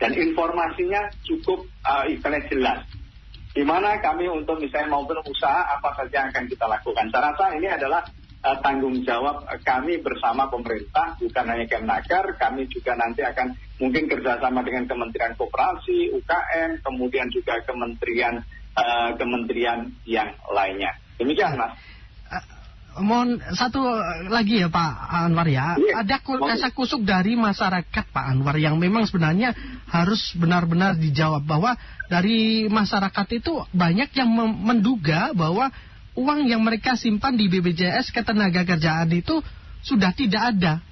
dan 0.01 0.17
informasinya 0.17 1.13
cukup 1.23 1.61
uh, 1.85 2.09
istilahnya 2.09 2.43
jelas. 2.49 2.79
Di 3.51 3.61
mana 3.61 3.99
kami 4.01 4.25
untuk 4.31 4.57
misalnya 4.57 4.97
maupun 4.97 5.21
usaha 5.27 5.77
apa 5.77 5.93
saja 5.93 6.25
yang 6.25 6.27
akan 6.33 6.45
kita 6.49 6.65
lakukan. 6.65 7.05
Saya 7.13 7.29
rasa 7.29 7.45
ini 7.53 7.67
adalah 7.69 8.01
uh, 8.41 8.57
tanggung 8.59 9.05
jawab 9.05 9.45
kami 9.61 10.01
bersama 10.01 10.49
pemerintah, 10.49 11.17
bukan 11.17 11.45
hanya 11.45 11.65
Kemnaker, 11.69 12.35
kami 12.37 12.67
juga 12.67 12.97
nanti 12.97 13.21
akan 13.21 13.53
mungkin 13.77 14.09
kerjasama 14.09 14.65
dengan 14.65 14.89
Kementerian 14.89 15.37
Koperasi, 15.37 16.13
UKM, 16.13 16.81
kemudian 16.81 17.29
juga 17.29 17.61
kementerian 17.65 18.41
uh, 18.77 19.13
kementerian 19.15 19.93
yang 20.05 20.33
lainnya. 20.49 20.97
Demikian, 21.21 21.57
Mas. 21.57 21.77
Mohon 22.91 23.39
satu 23.55 23.79
lagi 24.27 24.59
ya 24.59 24.67
Pak 24.67 24.91
Anwar 25.07 25.47
ya. 25.47 25.79
Iya. 25.79 26.03
Ada 26.03 26.19
rasa 26.43 26.75
kusuk 26.75 27.07
dari 27.07 27.39
masyarakat 27.39 27.87
Pak 28.11 28.25
Anwar 28.35 28.59
yang 28.59 28.75
memang 28.75 29.07
sebenarnya 29.07 29.55
harus 29.87 30.35
benar-benar 30.35 30.99
dijawab 30.99 31.47
bahwa 31.47 31.79
dari 32.11 32.67
masyarakat 32.67 33.27
itu 33.31 33.63
banyak 33.71 34.11
yang 34.11 34.27
menduga 34.59 35.31
bahwa 35.31 35.71
uang 36.17 36.47
yang 36.47 36.59
mereka 36.63 36.99
simpan 36.99 37.39
di 37.39 37.47
BPJS 37.47 38.11
ketenaga 38.11 38.67
kerjaan 38.67 39.07
itu 39.11 39.39
sudah 39.81 40.11
tidak 40.13 40.55
ada 40.55 40.83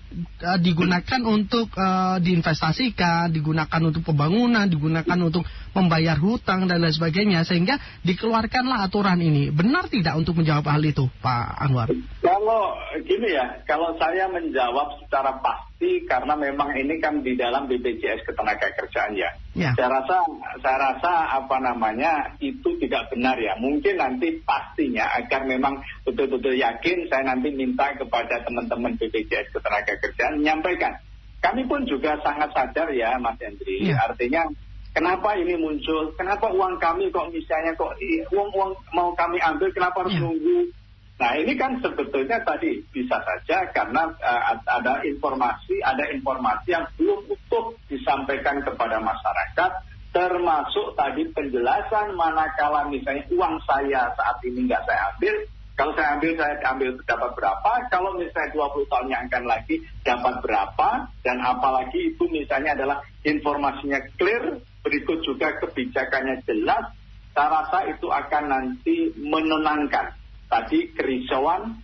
uh, 0.43 0.59
digunakan 0.59 1.21
untuk 1.25 1.69
uh, 1.77 2.17
diinvestasikan, 2.17 3.29
digunakan 3.29 3.81
untuk 3.81 4.01
pembangunan, 4.01 4.65
digunakan 4.65 5.19
untuk 5.21 5.45
membayar 5.77 6.17
hutang 6.17 6.65
dan 6.65 6.81
lain 6.81 6.93
sebagainya 6.93 7.45
sehingga 7.45 7.77
dikeluarkanlah 8.01 8.89
aturan 8.89 9.21
ini. 9.21 9.53
Benar 9.53 9.87
tidak 9.87 10.17
untuk 10.17 10.41
menjawab 10.41 10.65
hal 10.65 10.81
itu, 10.81 11.05
Pak 11.21 11.45
Anwar? 11.61 11.87
Kalau 12.19 12.75
gini 13.05 13.29
ya, 13.31 13.61
kalau 13.69 13.93
saya 14.01 14.25
menjawab 14.27 14.97
secara 15.05 15.37
pasti 15.39 16.03
karena 16.09 16.35
memang 16.35 16.75
ini 16.75 16.99
kan 16.99 17.23
di 17.23 17.37
dalam 17.39 17.69
BPJS 17.69 18.27
ketenaga 18.27 18.67
kerjaan 18.75 19.15
ya. 19.15 19.31
ya. 19.55 19.71
Saya 19.77 20.01
rasa 20.01 20.27
saya 20.59 20.77
rasa 20.77 21.11
apa 21.39 21.57
namanya 21.61 22.35
itu 22.43 22.75
tidak 22.81 23.07
benar 23.13 23.39
ya. 23.39 23.55
Mungkin 23.55 23.95
nanti 23.95 24.41
pastinya 24.43 25.07
agar 25.15 25.47
memang 25.47 25.79
betul-betul 26.03 26.57
yakin 26.59 27.07
saya 27.07 27.31
nanti 27.31 27.53
minta 27.53 27.95
kepada 27.95 28.43
teman-teman 28.43 28.99
BPJS 28.99 29.55
ketenaga 29.55 29.98
kerjaan 30.01 30.39
menyampaikan. 30.41 30.95
Kami 31.39 31.63
pun 31.67 31.87
juga 31.87 32.19
sangat 32.19 32.51
sadar 32.51 32.91
ya 32.91 33.15
Mas 33.19 33.39
Hendri. 33.39 33.91
Ya. 33.91 34.07
Artinya 34.07 34.47
Kenapa 34.89 35.37
ini 35.37 35.53
muncul? 35.53 36.17
Kenapa 36.17 36.49
uang 36.49 36.81
kami 36.81 37.13
kok 37.13 37.29
misalnya 37.29 37.77
kok 37.77 37.93
uang-uang 38.33 38.73
mau 38.91 39.13
kami 39.13 39.37
ambil 39.37 39.69
kenapa 39.69 40.01
harus 40.01 40.17
ya. 40.17 40.21
nunggu? 40.25 40.73
Nah 41.19 41.35
ini 41.35 41.53
kan 41.59 41.77
sebetulnya 41.83 42.41
tadi 42.41 42.79
bisa 42.89 43.19
saja 43.21 43.69
karena 43.75 44.07
uh, 44.07 44.55
ada 44.65 45.03
informasi, 45.03 45.83
ada 45.83 46.09
informasi 46.09 46.73
yang 46.73 46.87
belum 46.95 47.27
utuh 47.27 47.75
disampaikan 47.91 48.63
kepada 48.63 48.97
masyarakat, 49.03 49.71
termasuk 50.15 50.95
tadi 50.95 51.27
penjelasan 51.35 52.15
manakala 52.15 52.87
misalnya 52.87 53.27
uang 53.29 53.55
saya 53.67 54.09
saat 54.15 54.41
ini 54.47 54.63
nggak 54.65 54.83
saya 54.87 55.11
ambil, 55.13 55.35
kalau 55.79 55.95
saya 55.95 56.19
ambil, 56.19 56.35
saya 56.35 56.59
ambil 56.75 56.91
dapat 57.07 57.31
berapa. 57.39 57.71
Kalau 57.87 58.11
misalnya 58.19 58.51
20 58.51 58.91
tahun 58.91 59.07
yang 59.07 59.21
akan 59.31 59.43
lagi 59.47 59.75
dapat 60.03 60.35
berapa. 60.43 61.07
Dan 61.23 61.39
apalagi 61.39 62.11
itu 62.11 62.27
misalnya 62.27 62.75
adalah 62.75 62.99
informasinya 63.23 64.03
clear, 64.19 64.59
berikut 64.83 65.23
juga 65.23 65.55
kebijakannya 65.63 66.43
jelas, 66.43 66.83
saya 67.31 67.47
rasa 67.47 67.87
itu 67.87 68.11
akan 68.11 68.43
nanti 68.51 69.15
menenangkan 69.15 70.19
tadi 70.51 70.91
kerisauan, 70.91 71.79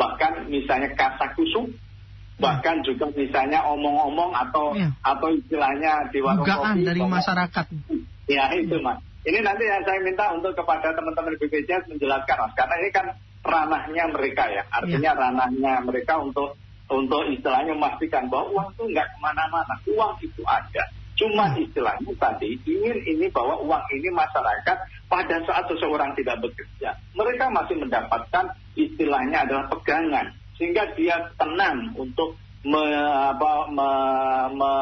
bahkan 0.00 0.48
misalnya 0.48 0.96
kasa 0.96 1.36
kusuk, 1.36 1.68
bahkan 2.40 2.80
juga 2.80 3.12
misalnya 3.12 3.60
omong-omong 3.68 4.32
atau 4.32 4.72
ya. 4.72 4.88
atau 5.04 5.28
istilahnya 5.36 6.08
di 6.08 6.24
warung 6.24 6.48
dari 6.80 7.04
masyarakat. 7.04 7.64
Ya 8.24 8.48
itu 8.56 8.80
mas. 8.80 9.04
Ini 9.28 9.40
nanti 9.44 9.68
yang 9.68 9.84
saya 9.84 10.00
minta 10.00 10.32
untuk 10.32 10.56
kepada 10.56 10.96
teman-teman 10.96 11.36
BPJS 11.36 11.92
menjelaskan 11.92 12.36
mas, 12.40 12.52
karena 12.56 12.74
ini 12.80 12.88
kan 12.88 13.06
ranahnya 13.44 14.04
mereka 14.08 14.48
ya, 14.48 14.64
artinya 14.72 15.12
ya. 15.12 15.20
ranahnya 15.20 15.72
mereka 15.84 16.18
untuk 16.18 16.56
untuk 16.88 17.22
istilahnya 17.32 17.72
memastikan 17.76 18.28
bahwa 18.28 18.50
uang 18.52 18.68
itu 18.76 18.82
nggak 18.92 19.08
ke 19.08 19.18
mana-mana, 19.20 19.74
uang 19.88 20.12
itu 20.20 20.42
ada 20.44 20.84
Cuma 21.14 21.46
istilahnya 21.54 22.10
tadi 22.18 22.58
ingin 22.66 22.98
ini 23.06 23.30
bahwa 23.30 23.62
uang 23.62 23.84
ini 23.94 24.10
masyarakat 24.10 24.76
pada 25.06 25.36
saat 25.46 25.64
seseorang 25.70 26.10
tidak 26.18 26.42
bekerja, 26.42 26.90
mereka 27.14 27.46
masih 27.54 27.78
mendapatkan 27.78 28.50
istilahnya 28.74 29.46
adalah 29.46 29.70
pegangan 29.70 30.34
sehingga 30.58 30.90
dia 30.98 31.30
tenang 31.38 31.94
untuk 31.94 32.34
me, 32.66 32.82
apa, 33.30 33.70
me, 33.70 33.90
me, 34.58 34.72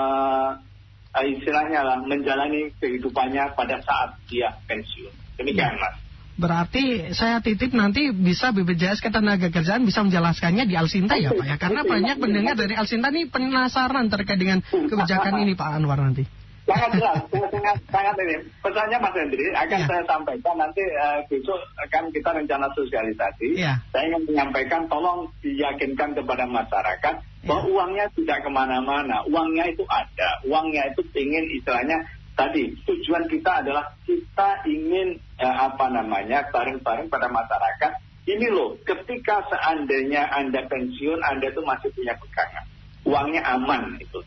istilahnya 1.21 1.85
lah 1.85 1.99
menjalani 2.01 2.73
kehidupannya 2.81 3.53
pada 3.53 3.77
saat 3.85 4.17
dia 4.33 4.57
pensiun. 4.65 5.13
Demikian 5.37 5.77
ya. 5.77 5.81
mas. 5.85 5.97
Berarti 6.33 7.13
saya 7.13 7.45
titip 7.45 7.77
nanti 7.77 8.09
bisa 8.09 8.57
BPJS 8.57 9.05
Ketenaga 9.05 9.53
Kerjaan 9.53 9.85
bisa 9.85 10.01
menjelaskannya 10.01 10.65
di 10.65 10.75
Alsinta 10.81 11.21
ya 11.21 11.37
Pak 11.37 11.45
ya. 11.45 11.57
Karena 11.61 11.85
banyak 11.85 12.17
pendengar 12.17 12.57
dari 12.57 12.73
Alsinta 12.73 13.13
ini 13.13 13.29
penasaran 13.29 14.09
terkait 14.09 14.41
dengan 14.41 14.65
kebijakan 14.65 15.45
ini 15.45 15.53
Pak 15.53 15.69
Anwar 15.77 16.01
nanti. 16.01 16.25
Sangat 16.63 16.95
jelas, 16.95 17.19
sangat, 17.27 17.77
sangat 17.91 18.15
ini. 18.23 18.37
Pesannya 18.63 18.99
Mas 19.03 19.15
Hendri 19.19 19.47
akan 19.51 19.81
ya. 19.83 19.87
saya 19.91 20.03
sampaikan 20.07 20.55
nanti 20.55 20.83
uh, 20.95 21.19
besok 21.27 21.59
akan 21.91 22.05
kita 22.15 22.31
rencana 22.31 22.67
sosialisasi. 22.71 23.49
Ya. 23.59 23.83
Saya 23.91 24.15
ingin 24.15 24.31
menyampaikan 24.31 24.87
tolong 24.87 25.27
diyakinkan 25.43 26.15
kepada 26.15 26.47
masyarakat 26.47 27.15
ya. 27.19 27.47
bahwa 27.51 27.67
uangnya 27.67 28.07
tidak 28.15 28.47
ke 28.47 28.51
mana-mana. 28.55 29.27
Uangnya 29.27 29.75
itu 29.75 29.83
ada. 29.91 30.31
Uangnya 30.47 30.87
itu 30.95 31.03
ingin 31.19 31.51
istilahnya 31.51 31.99
tadi 32.33 32.73
tujuan 32.89 33.29
kita 33.29 33.65
adalah 33.65 33.93
kita 34.09 34.65
ingin 34.69 35.21
eh, 35.37 35.57
apa 35.57 35.87
namanya 35.93 36.49
bareng-bareng 36.49 37.13
pada 37.13 37.29
masyarakat 37.29 37.93
ini 38.29 38.47
loh 38.49 38.79
ketika 38.87 39.45
seandainya 39.51 40.31
anda 40.33 40.65
pensiun 40.67 41.21
anda 41.21 41.51
itu 41.51 41.61
masih 41.65 41.91
punya 41.93 42.15
pegangan 42.17 42.65
uangnya 43.03 43.43
aman 43.45 43.99
itu 44.01 44.21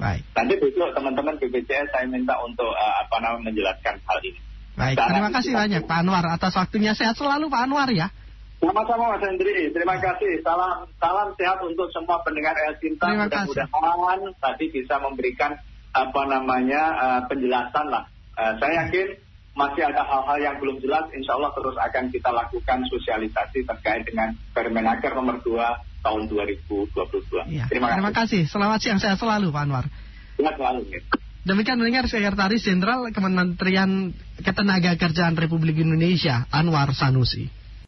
Baik. 0.00 0.24
nanti 0.32 0.54
besok 0.56 0.96
teman-teman 0.96 1.36
BPJS 1.36 1.92
saya 1.92 2.08
minta 2.08 2.36
untuk 2.40 2.72
uh, 2.72 2.94
apa 3.04 3.16
namanya 3.20 3.52
menjelaskan 3.52 4.00
hal 4.04 4.18
ini 4.24 4.40
Baik, 4.76 5.00
terima 5.00 5.32
kasih 5.32 5.52
banyak 5.56 5.82
Pak 5.88 5.98
Anwar 6.04 6.24
atas 6.28 6.52
waktunya. 6.52 6.92
Sehat 6.92 7.16
selalu 7.16 7.48
Pak 7.48 7.64
Anwar 7.64 7.88
ya. 7.88 8.12
Sama-sama 8.60 9.16
Mas 9.16 9.24
Hendri, 9.24 9.72
terima 9.72 9.96
kasih. 9.96 10.44
Salam 10.44 10.84
salam 11.00 11.32
sehat 11.40 11.64
untuk 11.64 11.88
semua 11.96 12.20
pendengar 12.20 12.52
El 12.60 12.76
Cinta. 12.76 13.08
Mudah-mudahan 13.08 14.20
tadi 14.36 14.64
bisa 14.68 15.00
memberikan 15.00 15.56
apa 15.96 16.22
namanya 16.28 16.82
eh, 17.00 17.20
penjelasan 17.32 17.86
lah. 17.88 18.04
Eh, 18.36 18.52
saya 18.60 18.84
yakin 18.84 19.06
masih 19.56 19.88
ada 19.88 20.04
hal-hal 20.04 20.36
yang 20.36 20.56
belum 20.60 20.76
jelas. 20.84 21.08
Insya 21.16 21.40
Allah 21.40 21.48
terus 21.56 21.76
akan 21.80 22.12
kita 22.12 22.28
lakukan 22.28 22.78
sosialisasi 22.92 23.64
terkait 23.64 24.04
dengan 24.04 24.36
Permenaker 24.52 25.16
nomor 25.16 25.40
2 25.40 26.04
tahun 26.04 26.22
2022. 26.28 26.92
Ya, 27.50 27.64
Terima, 27.66 27.96
terima 27.96 28.12
kasih. 28.12 28.44
kasih. 28.44 28.52
Selamat 28.52 28.78
siang 28.84 29.00
sehat 29.00 29.16
selalu 29.16 29.48
Pak 29.48 29.62
Anwar. 29.64 29.84
Sehat 30.36 30.54
selalu. 30.60 30.80
ya. 30.92 31.00
Demikian 31.46 31.78
mendengar 31.78 32.04
Sekretaris 32.10 32.66
Jenderal 32.66 33.06
Kementerian 33.14 34.10
Ketenagakerjaan 34.42 35.38
Republik 35.38 35.78
Indonesia 35.80 36.44
Anwar 36.52 36.90
Sanusi. 36.92 37.48